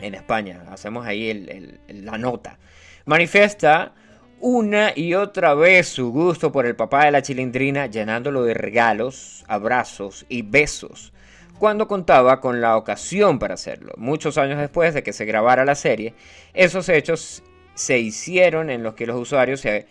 [0.00, 0.64] en España.
[0.70, 2.58] Hacemos ahí la nota.
[3.06, 3.94] Manifiesta
[4.40, 9.44] una y otra vez su gusto por el papá de la chilindrina, llenándolo de regalos,
[9.46, 11.12] abrazos y besos,
[11.60, 13.92] cuando contaba con la ocasión para hacerlo.
[13.96, 16.14] Muchos años después de que se grabara la serie,
[16.52, 17.44] esos hechos
[17.74, 19.86] se hicieron en los que los usuarios se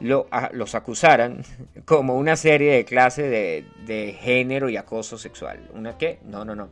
[0.00, 1.42] los acusaran
[1.84, 3.30] como una serie de clases
[3.86, 5.68] de, género y acoso sexual.
[5.74, 6.18] ¿Una qué?
[6.24, 6.68] No, no, no.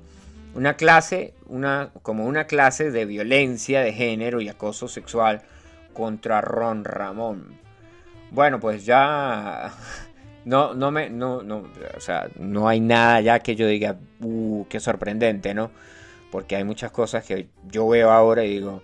[0.55, 5.43] Una clase, una, como una clase de violencia de género y acoso sexual
[5.95, 7.59] contra Ron Ramón.
[8.31, 9.73] Bueno, pues ya
[10.45, 14.67] no, no me, no, no, o sea, no hay nada ya que yo diga, uh,
[14.69, 15.71] qué sorprendente, ¿no?
[16.31, 18.83] Porque hay muchas cosas que yo veo ahora y digo,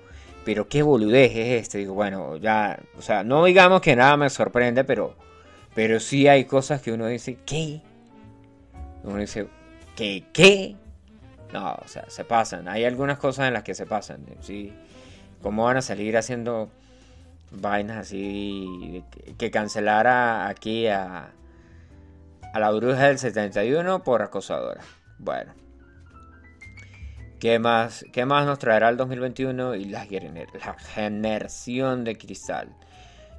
[0.49, 1.77] pero qué boludez es este.
[1.77, 5.15] Digo, bueno, ya, o sea, no digamos que nada me sorprende, pero,
[5.75, 7.83] pero sí hay cosas que uno dice, ¿qué?
[9.05, 9.47] Uno dice,
[9.95, 10.25] ¿qué?
[10.33, 10.75] ¿Qué?
[11.53, 12.67] No, o sea, se pasan.
[12.67, 14.25] Hay algunas cosas en las que se pasan.
[14.41, 14.73] ¿sí?
[15.43, 16.71] ¿Cómo van a salir haciendo
[17.51, 19.05] vainas así
[19.37, 21.29] que cancelara aquí a,
[22.55, 24.81] a la bruja del 71 por acosadora?
[25.19, 25.68] Bueno.
[27.41, 30.05] ¿Qué más, ¿Qué más nos traerá el 2021 y la,
[30.95, 32.75] generación de cristal?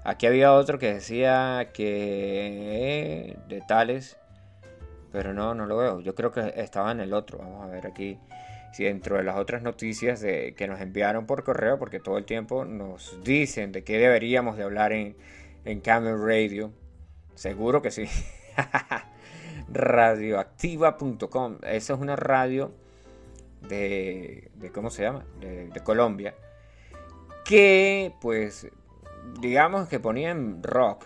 [0.06, 4.18] Aquí había otro que decía que de tales,
[5.12, 6.00] pero no, no lo veo.
[6.00, 7.40] Yo creo que estaba en el otro.
[7.40, 8.18] Vamos a ver aquí
[8.72, 12.64] si dentro de las otras noticias que nos enviaron por correo, porque todo el tiempo
[12.64, 15.18] nos dicen de qué deberíamos de hablar en,
[15.66, 16.72] en Camel Radio.
[17.36, 18.06] Seguro que sí.
[19.68, 21.58] Radioactiva.com.
[21.64, 22.72] Esa es una radio
[23.62, 25.26] de, ¿cómo se llama?
[25.40, 26.36] De, Colombia,
[27.46, 28.68] que pues
[29.40, 31.06] digamos que ponían rock.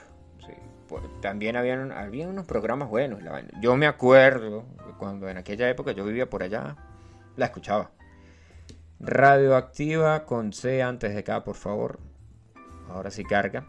[1.22, 3.22] también habían, había unos programas buenos.
[3.62, 4.66] yo me acuerdo
[4.98, 6.76] cuando en aquella época yo vivía por allá,
[7.36, 7.92] la escuchaba.
[9.00, 12.00] Radioactiva con C antes de acá, por favor.
[12.90, 13.68] Ahora sí carga.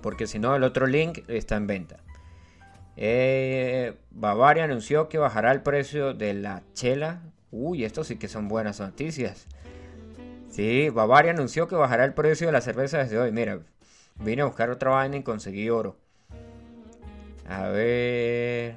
[0.00, 2.01] Porque si no, el otro link está en venta.
[2.96, 7.22] Eh, Bavaria anunció que bajará el precio de la chela.
[7.50, 9.46] Uy, esto sí que son buenas noticias.
[10.50, 13.32] Sí, Bavaria anunció que bajará el precio de la cerveza desde hoy.
[13.32, 13.60] Mira,
[14.16, 15.96] vine a buscar otra vaina y conseguí oro.
[17.48, 18.76] A ver.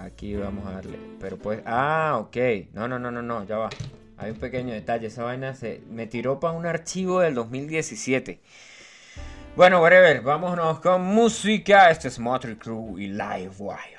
[0.00, 0.98] Aquí vamos a darle.
[1.20, 1.62] Pero pues.
[1.66, 2.36] Ah, ok.
[2.72, 3.44] No, no, no, no, no.
[3.44, 3.70] Ya va.
[4.16, 5.06] Hay un pequeño detalle.
[5.06, 8.40] Esa vaina se me tiró para un archivo del 2017.
[9.56, 10.20] Bueno, whatever.
[10.20, 11.88] Vámonos con música.
[11.88, 13.98] Este es Motley Crue y Live Wire.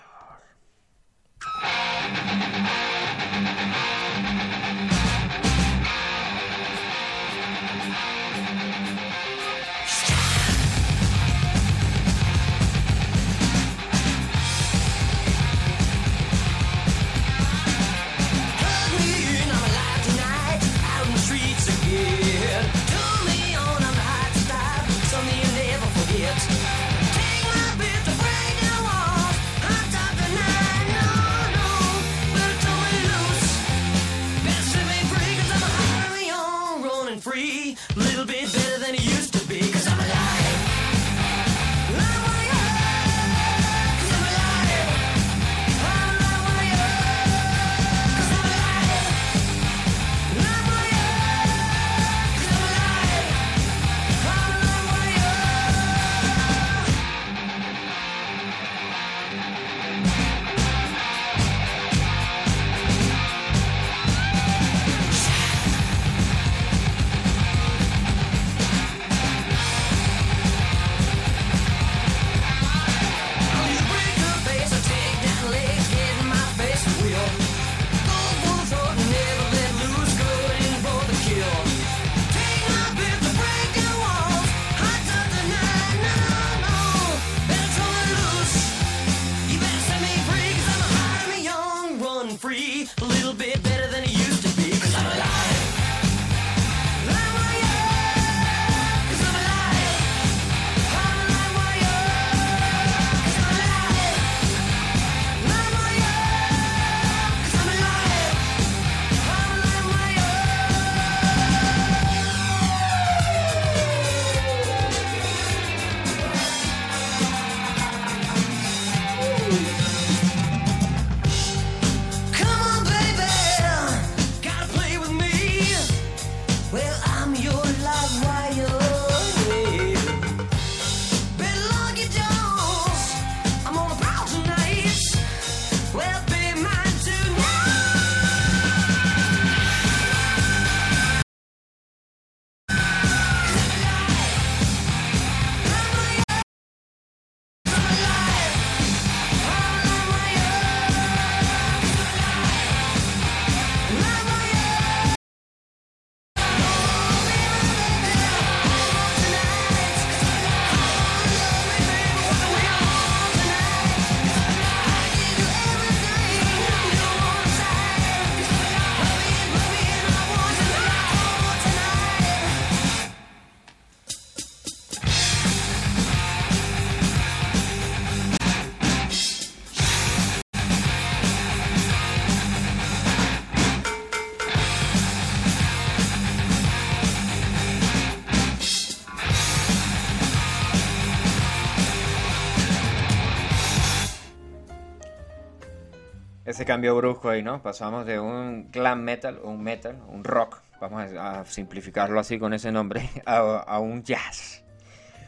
[196.56, 197.62] Ese cambio brusco ahí, ¿no?
[197.62, 202.72] Pasamos de un glam metal, un metal, un rock, vamos a, simplificarlo así con ese
[202.72, 204.64] nombre, a, un jazz.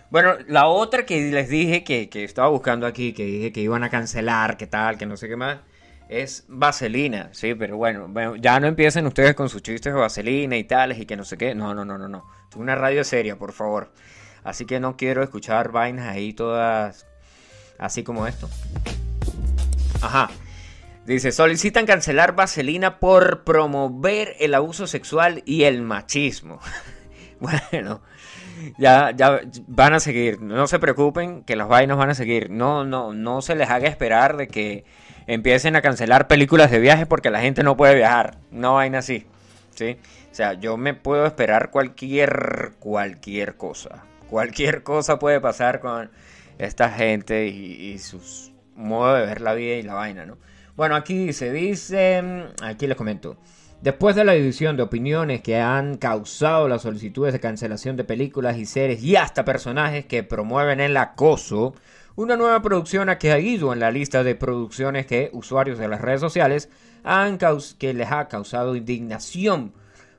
[0.09, 3.89] Bueno, la otra que les dije que, estaba buscando aquí, que dije que iban a
[3.89, 5.57] cancelar, que tal, que no sé qué más,
[6.07, 10.63] es Vaselina, sí, pero bueno, ya no empiecen ustedes con sus chistes de Vaselina y
[10.63, 11.53] tales y que no sé qué.
[11.53, 12.23] No, no, no, no, no.
[12.49, 13.91] Es una radio seria, por favor.
[14.45, 17.05] Así que no quiero escuchar vainas ahí todas
[17.77, 18.49] así como esto.
[20.01, 20.29] Ajá.
[21.07, 26.59] Dice, solicitan cancelar Vaselina por promover el abuso sexual y el machismo.
[27.39, 28.01] bueno,
[28.77, 30.41] ya, ya van a seguir.
[30.41, 32.49] No se preocupen que las vainas van a seguir.
[32.49, 34.83] No, no, no se les haga esperar de que
[35.27, 38.39] empiecen a cancelar películas de viaje porque la gente no puede viajar.
[38.51, 39.25] No vaina así.
[39.75, 39.97] ¿sí?
[40.29, 44.03] O sea, yo me puedo esperar cualquier, cualquier cosa.
[44.29, 46.11] Cualquier cosa puede pasar con
[46.57, 50.37] esta gente y, y sus modos de ver la vida y la vaina, ¿no?
[50.77, 52.23] Bueno, aquí se dice,
[52.61, 53.35] aquí les comento.
[53.81, 58.57] Después de la división de opiniones que han causado las solicitudes de cancelación de películas
[58.57, 61.73] y series y hasta personajes que promueven el acoso,
[62.15, 66.21] una nueva producción ha caído en la lista de producciones que usuarios de las redes
[66.21, 66.69] sociales
[67.03, 67.39] han
[67.79, 69.73] que les ha causado indignación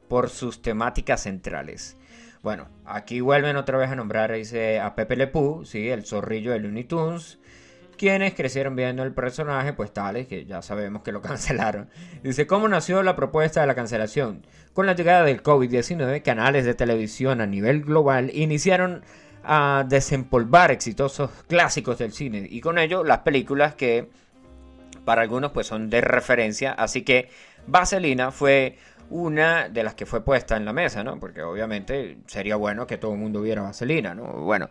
[0.08, 1.96] por sus temáticas centrales.
[2.42, 5.88] Bueno, aquí vuelven otra vez a nombrar dice, a Pepe Le Pew, ¿sí?
[5.88, 7.38] el zorrillo de Looney Tunes,
[7.98, 11.90] quienes crecieron viendo el personaje, pues tales que ya sabemos que lo cancelaron.
[12.22, 14.46] Dice, ¿cómo nació la propuesta de la cancelación?
[14.72, 19.02] Con la llegada del COVID-19, canales de televisión a nivel global iniciaron
[19.44, 24.08] a desempolvar exitosos clásicos del cine y con ello las películas que
[25.04, 27.30] para algunos pues son de referencia, así que
[27.66, 28.76] Vaselina fue
[29.10, 31.18] una de las que fue puesta en la mesa, ¿no?
[31.18, 34.24] Porque obviamente sería bueno que todo el mundo viera Vaselina, ¿no?
[34.24, 34.68] Bueno,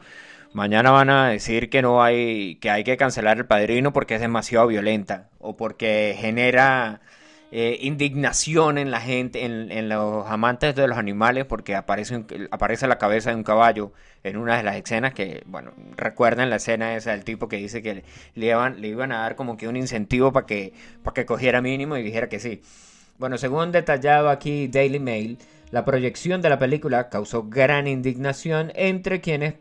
[0.58, 4.22] mañana van a decir que no hay que hay que cancelar el Padrino porque es
[4.22, 7.00] demasiado violenta o porque genera
[7.52, 12.98] eh, indignación en la gente, en, los amantes de los animales, porque aparece, aparece la
[12.98, 13.94] cabeza de un caballo
[14.24, 17.82] en una de las escenas que, bueno, recuerdan la escena esa del tipo que dice
[17.82, 18.04] que
[18.36, 21.62] le iban, le iban a dar como que un incentivo para que, para que cogiera
[21.62, 22.62] mínimo y dijera que sí.
[23.20, 25.38] Bueno, según detallado aquí Daily Mail,
[25.72, 29.54] la proyección de la película causó gran indignación entre quienes,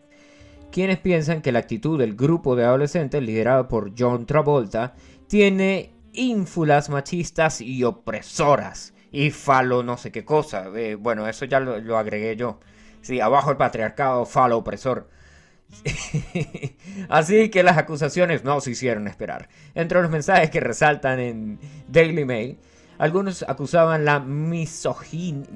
[0.71, 4.95] quienes piensan que la actitud del grupo de adolescentes liderado por John Travolta
[5.29, 8.95] tiene ínfulas machistas y opresoras.
[9.13, 10.67] Y falo no sé qué cosa.
[10.75, 12.61] Eh, bueno, eso ya lo, agregué yo.
[13.01, 15.09] Sí, abajo el patriarcado, falo opresor.
[17.09, 19.49] Así que las acusaciones no se hicieron esperar.
[19.75, 21.59] Entre los mensajes que resaltan en
[21.89, 22.59] Daily Mail,
[22.99, 25.47] algunos acusaban la misoginia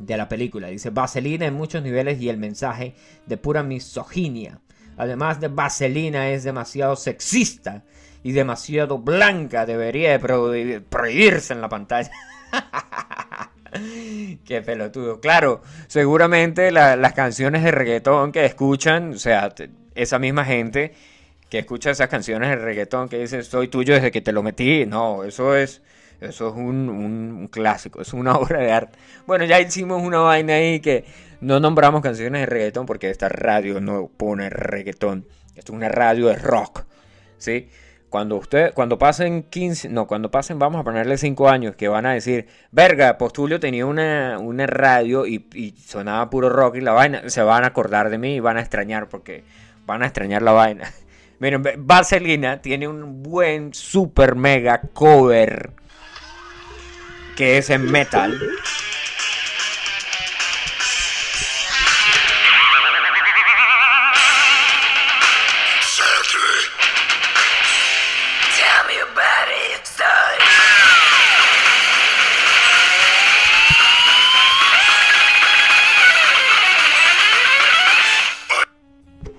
[0.00, 0.68] de la película.
[0.68, 2.94] Dice vaselina en muchos niveles y el mensaje
[3.26, 4.60] de pura misoginia.
[4.96, 7.84] Además de vaselina es demasiado sexista
[8.22, 12.10] y demasiado blanca debería de prohibirse en la pantalla.
[14.44, 15.20] Qué pelotudo.
[15.20, 19.54] Claro, seguramente las canciones de reggaetón que escuchan, o sea,
[19.94, 20.92] esa misma gente
[21.48, 24.86] que escucha esas canciones de reggaetón que dice soy tuyo desde que te lo metí,
[24.86, 25.82] no, eso es,
[26.20, 28.98] eso es un, un clásico, es una obra de arte.
[29.26, 31.04] Bueno, ya hicimos una vaina ahí que
[31.40, 36.28] no nombramos canciones de reggaetón porque esta radio no pone reggaetón, esto es una radio
[36.28, 36.84] de rock,
[37.38, 37.68] ¿sí?
[38.10, 42.06] Cuando usted, cuando pasen 15, no, cuando pasen, vamos a ponerle 5 años, que van
[42.06, 47.30] a decir, verga, Postulio tenía una, una radio y, sonaba puro rock y la vaina,
[47.30, 49.44] se van a acordar de mí y van a extrañar porque
[49.86, 50.92] van a extrañar la vaina.
[51.38, 55.79] Miren, Vaselina tiene un buen super mega cover
[57.36, 58.38] que es en metal.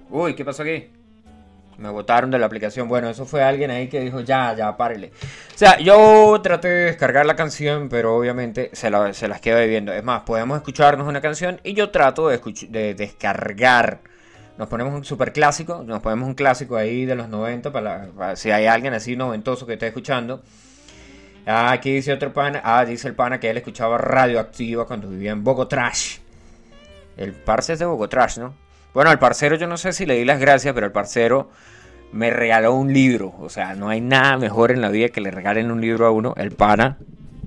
[0.10, 1.01] Uy, ¿qué pasó aquí?
[1.82, 2.88] Me botaron de la aplicación.
[2.88, 5.12] Bueno, eso fue alguien ahí que dijo, ya, ya, párele.
[5.54, 9.92] O sea, yo traté de descargar la canción, pero obviamente se, se las quedo viendo.
[9.92, 14.02] Es más, podemos escucharnos una canción y yo trato de, de descargar.
[14.58, 18.52] Nos ponemos un super clásico, nos ponemos un clásico ahí de los 90 para, si
[18.52, 20.44] hay alguien así noventoso que esté escuchando.
[21.48, 22.62] Ah, aquí dice otro pana.
[22.64, 26.20] Ah, dice el pana que él escuchaba radioactiva cuando vivía en Bogotrash.
[27.18, 28.54] El parce es de Bogotrash, ¿no?
[28.94, 31.50] Bueno, al parcero yo no sé si le di las gracias, pero el parcero
[32.12, 33.34] me regaló un libro.
[33.40, 36.12] O sea, no hay nada mejor en la vida que le regalen un libro a
[36.12, 36.34] uno.
[36.36, 36.98] El pana.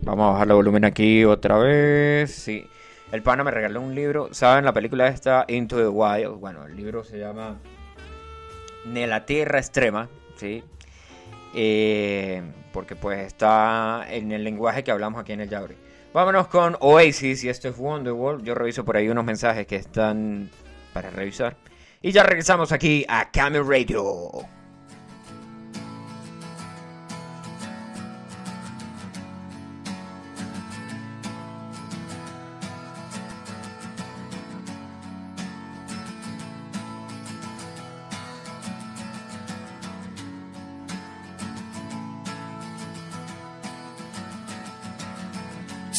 [0.03, 2.35] Vamos a bajar el volumen aquí otra vez.
[2.35, 2.67] Sí.
[3.13, 4.29] El pana me regaló un libro.
[4.33, 4.65] ¿Saben?
[4.65, 6.41] La película está Into the Wild.
[6.41, 7.57] Bueno, el libro se llama
[8.87, 10.09] la Tierra Extrema.
[10.37, 10.65] ¿Sí?
[11.55, 12.43] Eh,
[12.73, 15.77] porque pues está en el lenguaje que hablamos aquí en el Yauri.
[16.13, 18.43] Vámonos con Oasis y esto es Wonderwall.
[18.43, 20.51] Yo reviso por ahí unos mensajes que están
[20.95, 21.57] para revisar.
[22.01, 24.47] Y ya regresamos aquí a Camel Radio.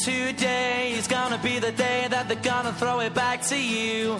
[0.03, 4.19] Today is gonna be the day that they're gonna throw it back to you.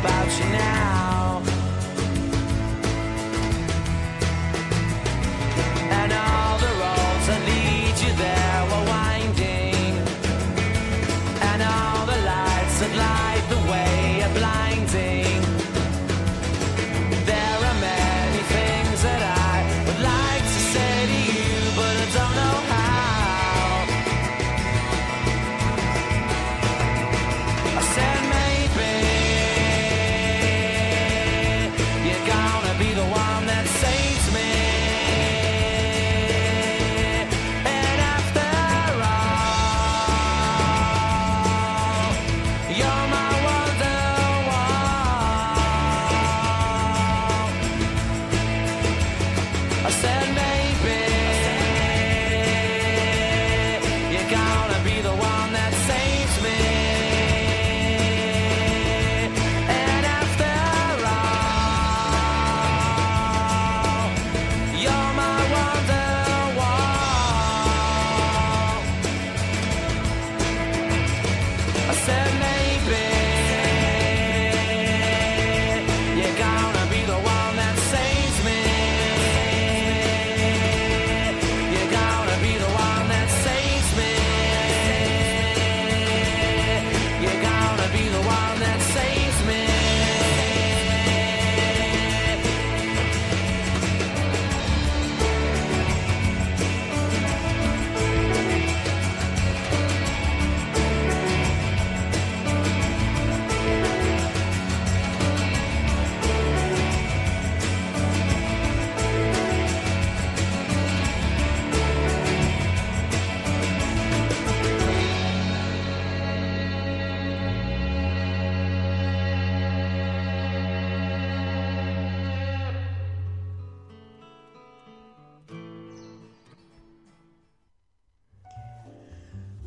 [0.00, 0.85] About you now.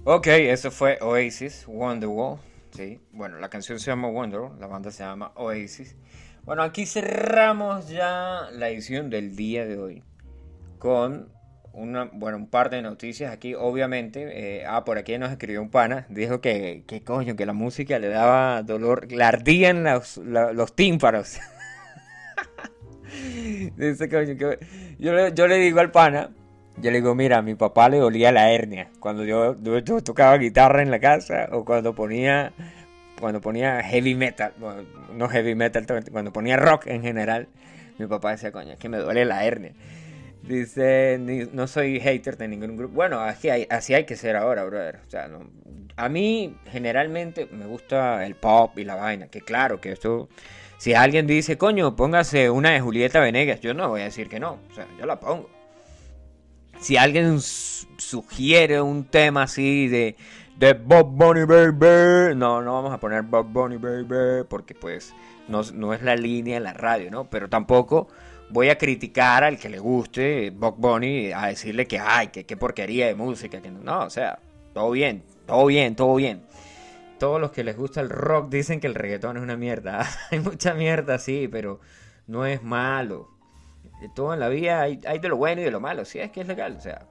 [0.05, 2.39] Ok, eso fue Oasis, Wonderwall.
[2.71, 5.95] Sí, bueno, la canción se llama Wonderwall, la banda se llama Oasis.
[6.43, 10.03] Bueno, aquí cerramos ya la edición del día de hoy
[10.79, 11.29] con
[11.73, 14.29] una, bueno, un par de noticias aquí, obviamente.
[14.61, 17.99] eh, ah, por aquí nos escribió un pana, dijo que, que coño, que la música
[17.99, 21.37] le daba dolor, le ardían los, la- los tímpanos.
[23.75, 24.59] Dice, coño, que
[24.99, 26.29] yo, yo le digo al pana,
[26.81, 30.01] yo le digo, mira, a mi papá le dolía la hernia cuando yo, yo- yo
[30.01, 32.51] tocaba guitarra en la casa o cuando ponía,
[33.19, 34.83] cuando ponía heavy metal, bueno,
[35.15, 37.47] no heavy metal, cuando ponía rock en general,
[37.97, 39.73] mi papá decía, coño, es que me duele la hernia.
[40.41, 42.93] Dice, "Ni- no soy hater de ningún grupo.
[42.95, 44.99] Bueno, así hay, así hay que ser ahora, brother.
[45.05, 45.49] O sea, no-
[45.97, 49.27] a mí generalmente me gusta el pop y la vaina.
[49.27, 50.29] Que claro, que esto...
[50.77, 54.39] Si alguien dice, coño, póngase una de Julieta Venegas, yo no voy a decir que
[54.39, 54.59] no.
[54.71, 55.49] O sea, yo la pongo.
[56.79, 60.15] Si alguien sugiere un tema así de,
[60.57, 65.13] de Bob Bunny Baby, no, no vamos a poner Bob Bunny Baby porque pues
[65.49, 67.29] no, no es la línea en la radio, ¿no?
[67.29, 68.07] Pero tampoco
[68.49, 72.55] voy a criticar al que le guste Bob Bunny a decirle que, ay, que qué
[72.55, 74.39] porquería de música, que no, no, o sea,
[74.73, 76.43] todo bien, todo bien, todo bien.
[77.19, 80.07] Todos los que les gusta el rock dicen que el reggaetón es una mierda.
[80.31, 81.81] hay mucha mierda, sí, pero
[82.27, 83.38] no es malo.
[84.01, 86.19] De todo en la vida hay, hay de lo bueno y de lo malo, sí,
[86.19, 87.05] es que es legal, o sea,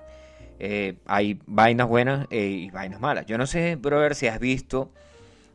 [0.59, 3.26] eh, hay vainas buenas eh, y vainas malas.
[3.26, 4.91] Yo no sé, brother, si has visto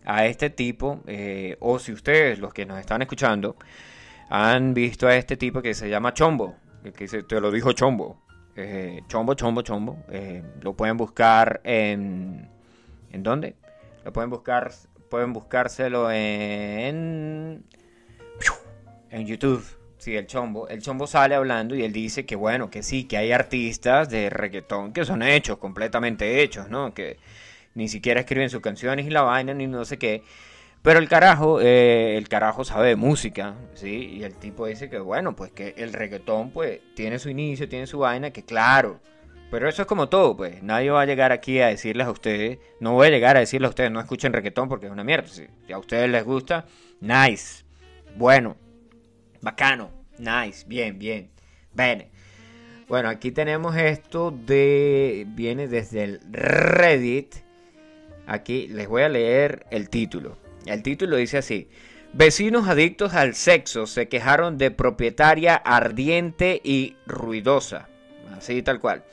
[0.06, 3.56] a este tipo, eh, o si ustedes, los que nos están escuchando,
[4.30, 6.56] han visto a este tipo que se llama Chombo,
[6.96, 8.22] que se, te lo dijo Chombo.
[8.56, 9.98] Eh, chombo, Chombo, Chombo.
[10.10, 12.50] eh, lo pueden buscar en...
[13.12, 13.56] ¿En dónde?
[14.06, 14.72] Lo pueden buscar,
[15.10, 17.64] pueden buscárselo en...
[19.10, 19.64] En YouTube.
[20.04, 20.68] Sí, el chombo.
[20.68, 24.30] El chombo sale hablando y él dice que bueno, que sí, que hay artistas de
[24.30, 26.93] reggaetón que son hechos, completamente hechos, ¿no?
[26.93, 27.20] Que
[27.74, 30.22] ni siquiera escriben sus canciones y la vaina, ni no sé qué.
[30.82, 34.18] Pero el carajo, eh, el carajo sabe de música, ¿sí?
[34.18, 37.88] Y el tipo dice que bueno, pues que el reggaetón pues tiene su inicio, tiene
[37.88, 38.99] su vaina, que claro.
[39.51, 40.62] Pero eso es como todo, pues.
[40.64, 43.68] Nadie va a llegar aquí a decirles a ustedes, no voy a llegar a decirles
[43.68, 45.30] a ustedes, no escuchen reggaetón porque es una mierda.
[45.30, 46.66] Si a ustedes les gusta,
[46.99, 47.64] nice.
[48.18, 48.58] Bueno,
[49.44, 51.30] Bacano, nice, bien, bien.
[51.74, 52.10] Bene.
[52.88, 55.26] Bueno, aquí tenemos esto de.
[55.28, 57.36] Viene desde el Reddit.
[58.26, 60.38] Aquí les voy a leer el título.
[60.66, 61.70] El título dice así:
[62.14, 67.89] Vecinos adictos al sexo se quejaron de propietaria ardiente y ruidosa.
[68.38, 69.04] Así tal cual.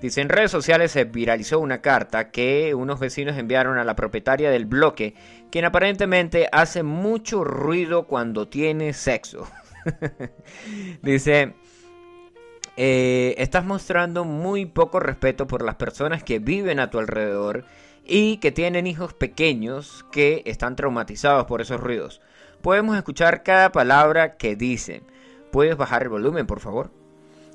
[0.00, 4.50] Dice, en redes sociales se viralizó una carta que unos vecinos enviaron a la propietaria
[4.50, 5.14] del bloque,
[5.50, 9.48] quien aparentemente hace mucho ruido cuando tiene sexo.
[11.02, 11.54] Dice,
[12.76, 17.64] eh, estás mostrando muy poco respeto por las personas que viven a tu alrededor
[18.04, 22.20] y que tienen hijos pequeños que están traumatizados por esos ruidos.
[22.60, 25.02] Podemos escuchar cada palabra que dicen.
[25.50, 26.90] ¿Puedes bajar el volumen, por favor?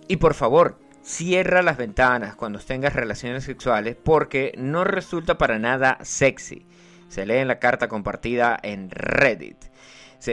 [0.07, 5.97] Y por favor, Cierra las ventanas cuando tengas relaciones sexuales porque no resulta para nada
[6.01, 6.65] sexy.
[7.07, 9.55] Se lee en la carta compartida en Reddit.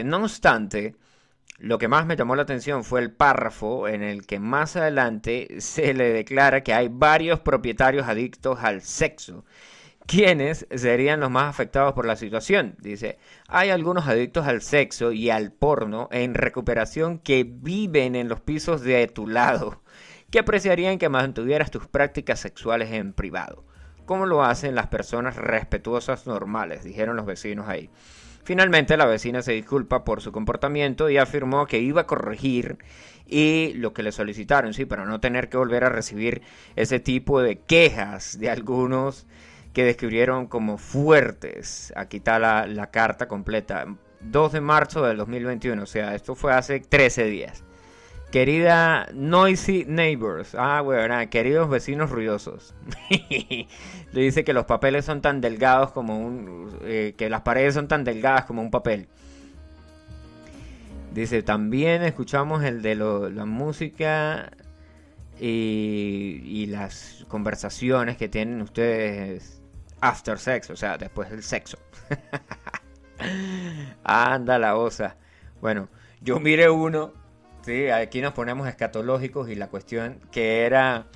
[0.04, 0.96] No obstante,
[1.58, 5.48] lo que más me llamó la atención fue el párrafo en el que más adelante
[5.60, 9.44] se le declara que hay varios propietarios adictos al sexo.
[10.06, 12.76] ¿Quiénes serían los más afectados por la situación?
[12.78, 13.18] Dice,
[13.48, 18.82] hay algunos adictos al sexo y al porno en recuperación que viven en los pisos
[18.82, 19.80] de tu lado
[20.34, 23.64] que apreciarían que mantuvieras tus prácticas sexuales en privado,
[24.04, 27.88] como lo hacen las personas respetuosas normales, dijeron los vecinos ahí.
[28.44, 32.78] Finalmente la vecina se disculpa por su comportamiento y afirmó que iba a corregir
[33.26, 36.42] y lo que le solicitaron, sí, para no tener que volver a recibir
[36.76, 39.26] ese tipo de quejas de algunos
[39.72, 41.92] que describieron como fuertes.
[41.96, 43.86] Aquí está la, la carta completa.
[44.20, 47.64] 2 de marzo del 2021, o sea, esto fue hace 13 días.
[48.34, 50.56] Querida Noisy Neighbors.
[50.56, 52.74] Ah, bueno, queridos vecinos ruidosos.
[53.08, 56.76] Le dice que los papeles son tan delgados como un.
[56.82, 59.06] Eh, que las paredes son tan delgadas como un papel.
[61.12, 64.50] Dice, también escuchamos el de la música
[65.38, 69.62] y, las conversaciones que tienen ustedes
[70.00, 71.78] after sex, o sea, después del sexo.
[74.02, 75.16] Anda la osa.
[75.60, 75.88] Bueno,
[76.20, 77.22] yo miré uno
[77.64, 81.06] Sí, aquí nos ponemos escatológicos y la cuestión que era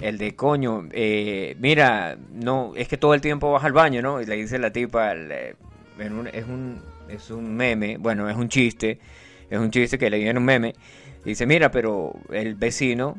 [0.00, 4.22] el de coño, eh, mira, no, es que todo el tiempo vas al baño, ¿no?
[4.22, 5.54] Y le dice la tipa, es,
[6.48, 6.80] un,
[7.10, 9.00] es un meme, bueno, es un chiste,
[9.50, 10.74] es un chiste que le dieron un meme.
[11.26, 13.18] dice, mira, pero el vecino,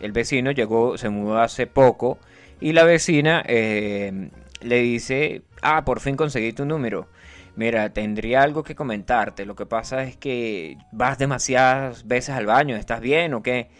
[0.00, 2.18] el vecino llegó, se mudó hace poco
[2.60, 4.30] y la vecina eh,
[4.62, 7.08] le dice, ah, por fin conseguí tu número.
[7.56, 9.46] Mira, tendría algo que comentarte.
[9.46, 12.76] Lo que pasa es que vas demasiadas veces al baño.
[12.76, 13.70] ¿Estás bien o qué?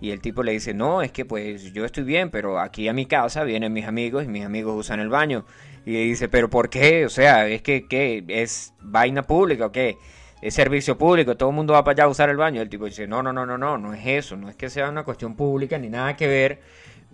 [0.00, 2.92] Y el tipo le dice, no, es que pues yo estoy bien, pero aquí a
[2.92, 5.44] mi casa vienen mis amigos y mis amigos usan el baño.
[5.84, 7.06] Y le dice, pero ¿por qué?
[7.06, 8.24] O sea, es que ¿qué?
[8.28, 9.98] es vaina pública o qué?
[10.40, 12.62] Es servicio público, todo el mundo va para allá a usar el baño.
[12.62, 14.88] El tipo dice, no, no, no, no, no, no es eso, no es que sea
[14.90, 16.60] una cuestión pública ni nada que ver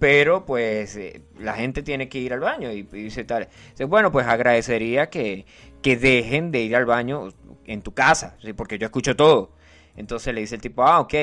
[0.00, 3.48] pero pues eh, la gente tiene que ir al baño y, dice tal.
[3.86, 5.44] Bueno, pues agradecería que,
[5.82, 7.28] que, dejen de ir al baño
[7.66, 8.52] en tu casa, ¿sí?
[8.52, 9.52] porque yo escucho todo.
[9.96, 11.14] Entonces le dice el tipo, ah, ok.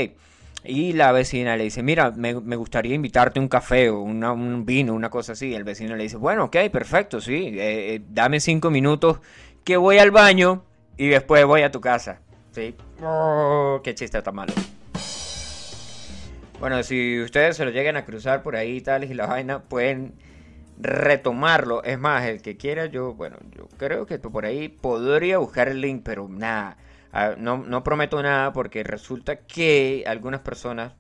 [0.64, 5.10] Y la vecina le dice, mira, me, gustaría invitarte un café o un vino, una
[5.10, 5.54] cosa así.
[5.54, 9.20] El vecino le dice, bueno, ok, perfecto, sí, eh, eh, dame cinco minutos
[9.64, 10.64] que voy al baño
[10.98, 12.22] y después voy a tu casa.
[12.52, 12.76] ¿Sí?
[13.02, 14.54] Oh, qué chiste tan malo.
[16.60, 19.60] Bueno, si ustedes se lo llegan a cruzar por ahí y tal y la vaina,
[19.60, 20.14] pueden
[20.78, 21.84] retomarlo.
[21.84, 25.82] Es más, el que quiera, yo, bueno, yo creo que por ahí podría buscar el
[25.82, 26.78] link, pero nada,
[27.38, 30.94] no, no prometo nada porque resulta que algunas personas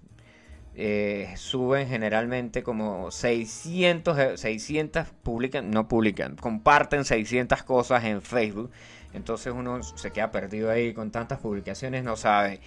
[0.75, 8.71] eh, suben generalmente como 600, 600 publican, no publican, comparten 600 cosas en Facebook.
[9.13, 12.59] Entonces uno se queda perdido ahí con tantas publicaciones, no sabe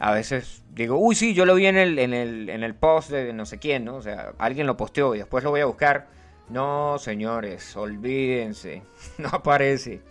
[0.00, 3.10] a veces digo, uy, sí, yo lo vi en el, en el, en el post
[3.10, 3.96] de no sé quién, ¿no?
[3.96, 6.08] O sea, alguien lo posteó y después lo voy a buscar.
[6.50, 8.82] No, señores, olvídense,
[9.18, 10.02] no aparece.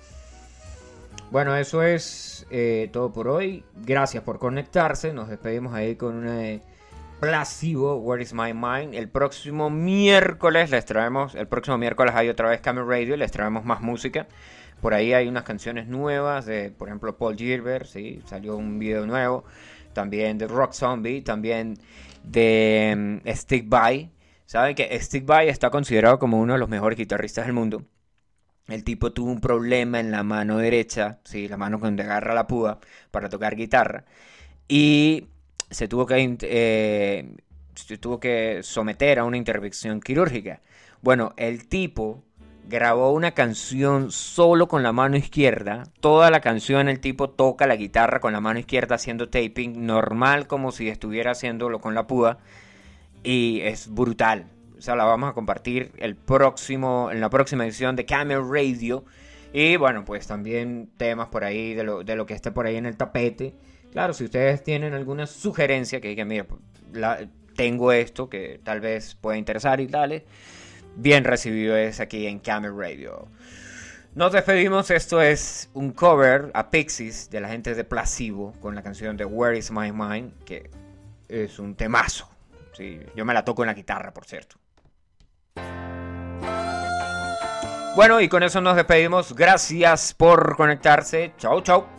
[1.32, 3.64] Bueno, eso es eh, todo por hoy.
[3.76, 5.14] Gracias por conectarse.
[5.14, 6.62] Nos despedimos ahí con un eh,
[7.20, 8.96] plasivo Where is My Mind.
[8.96, 13.66] El próximo miércoles les traemos, el próximo miércoles hay otra vez Camera Radio, les traemos
[13.66, 14.28] más música.
[14.82, 18.22] Por ahí hay unas canciones nuevas de, por ejemplo, Paul Gilbert, ¿sí?
[18.26, 19.44] salió un video nuevo
[19.94, 21.78] también de Rock Zombie, también
[22.24, 24.10] de mm, Stick By.
[24.50, 27.84] Saben que Stick By está considerado como uno de los mejores guitarristas del mundo.
[28.68, 32.48] El tipo tuvo un problema en la mano derecha, sí, la mano donde agarra la
[32.48, 32.80] púa
[33.12, 34.06] para tocar guitarra.
[34.68, 35.28] Y
[35.70, 37.32] se tuvo que, eh,
[37.76, 40.62] se tuvo que someter a una intervención quirúrgica.
[41.04, 42.24] Bueno, el tipo
[42.68, 45.84] grabó una canción solo con la mano izquierda.
[46.00, 50.48] Toda la canción el tipo toca la guitarra con la mano izquierda haciendo taping normal
[50.48, 52.40] como si estuviera haciéndolo con la púa.
[53.24, 54.48] Y es brutal.
[54.78, 59.04] O sea, la vamos a compartir el próximo, en la próxima edición de Camel Radio.
[59.52, 62.78] Y bueno, pues también temas por ahí de lo, de lo que esté por ahí
[62.78, 63.56] en el tapete.
[63.92, 66.46] Claro, si ustedes tienen alguna sugerencia que digan, mira,
[67.56, 70.24] tengo esto que tal vez pueda interesar y tal,
[70.96, 73.28] bien recibido es aquí en Camel Radio.
[74.16, 78.82] Nos despedimos, esto es un cover a Pixies de la gente de Placebo con la
[78.82, 80.70] canción de Where is My Mind, que
[81.28, 82.30] es un temazo.
[83.16, 84.56] Yo me la toco en la guitarra, por cierto.
[87.96, 89.36] Bueno, y con eso nos despedimos.
[89.36, 91.34] Gracias por conectarse.
[91.38, 91.99] Chau, chau.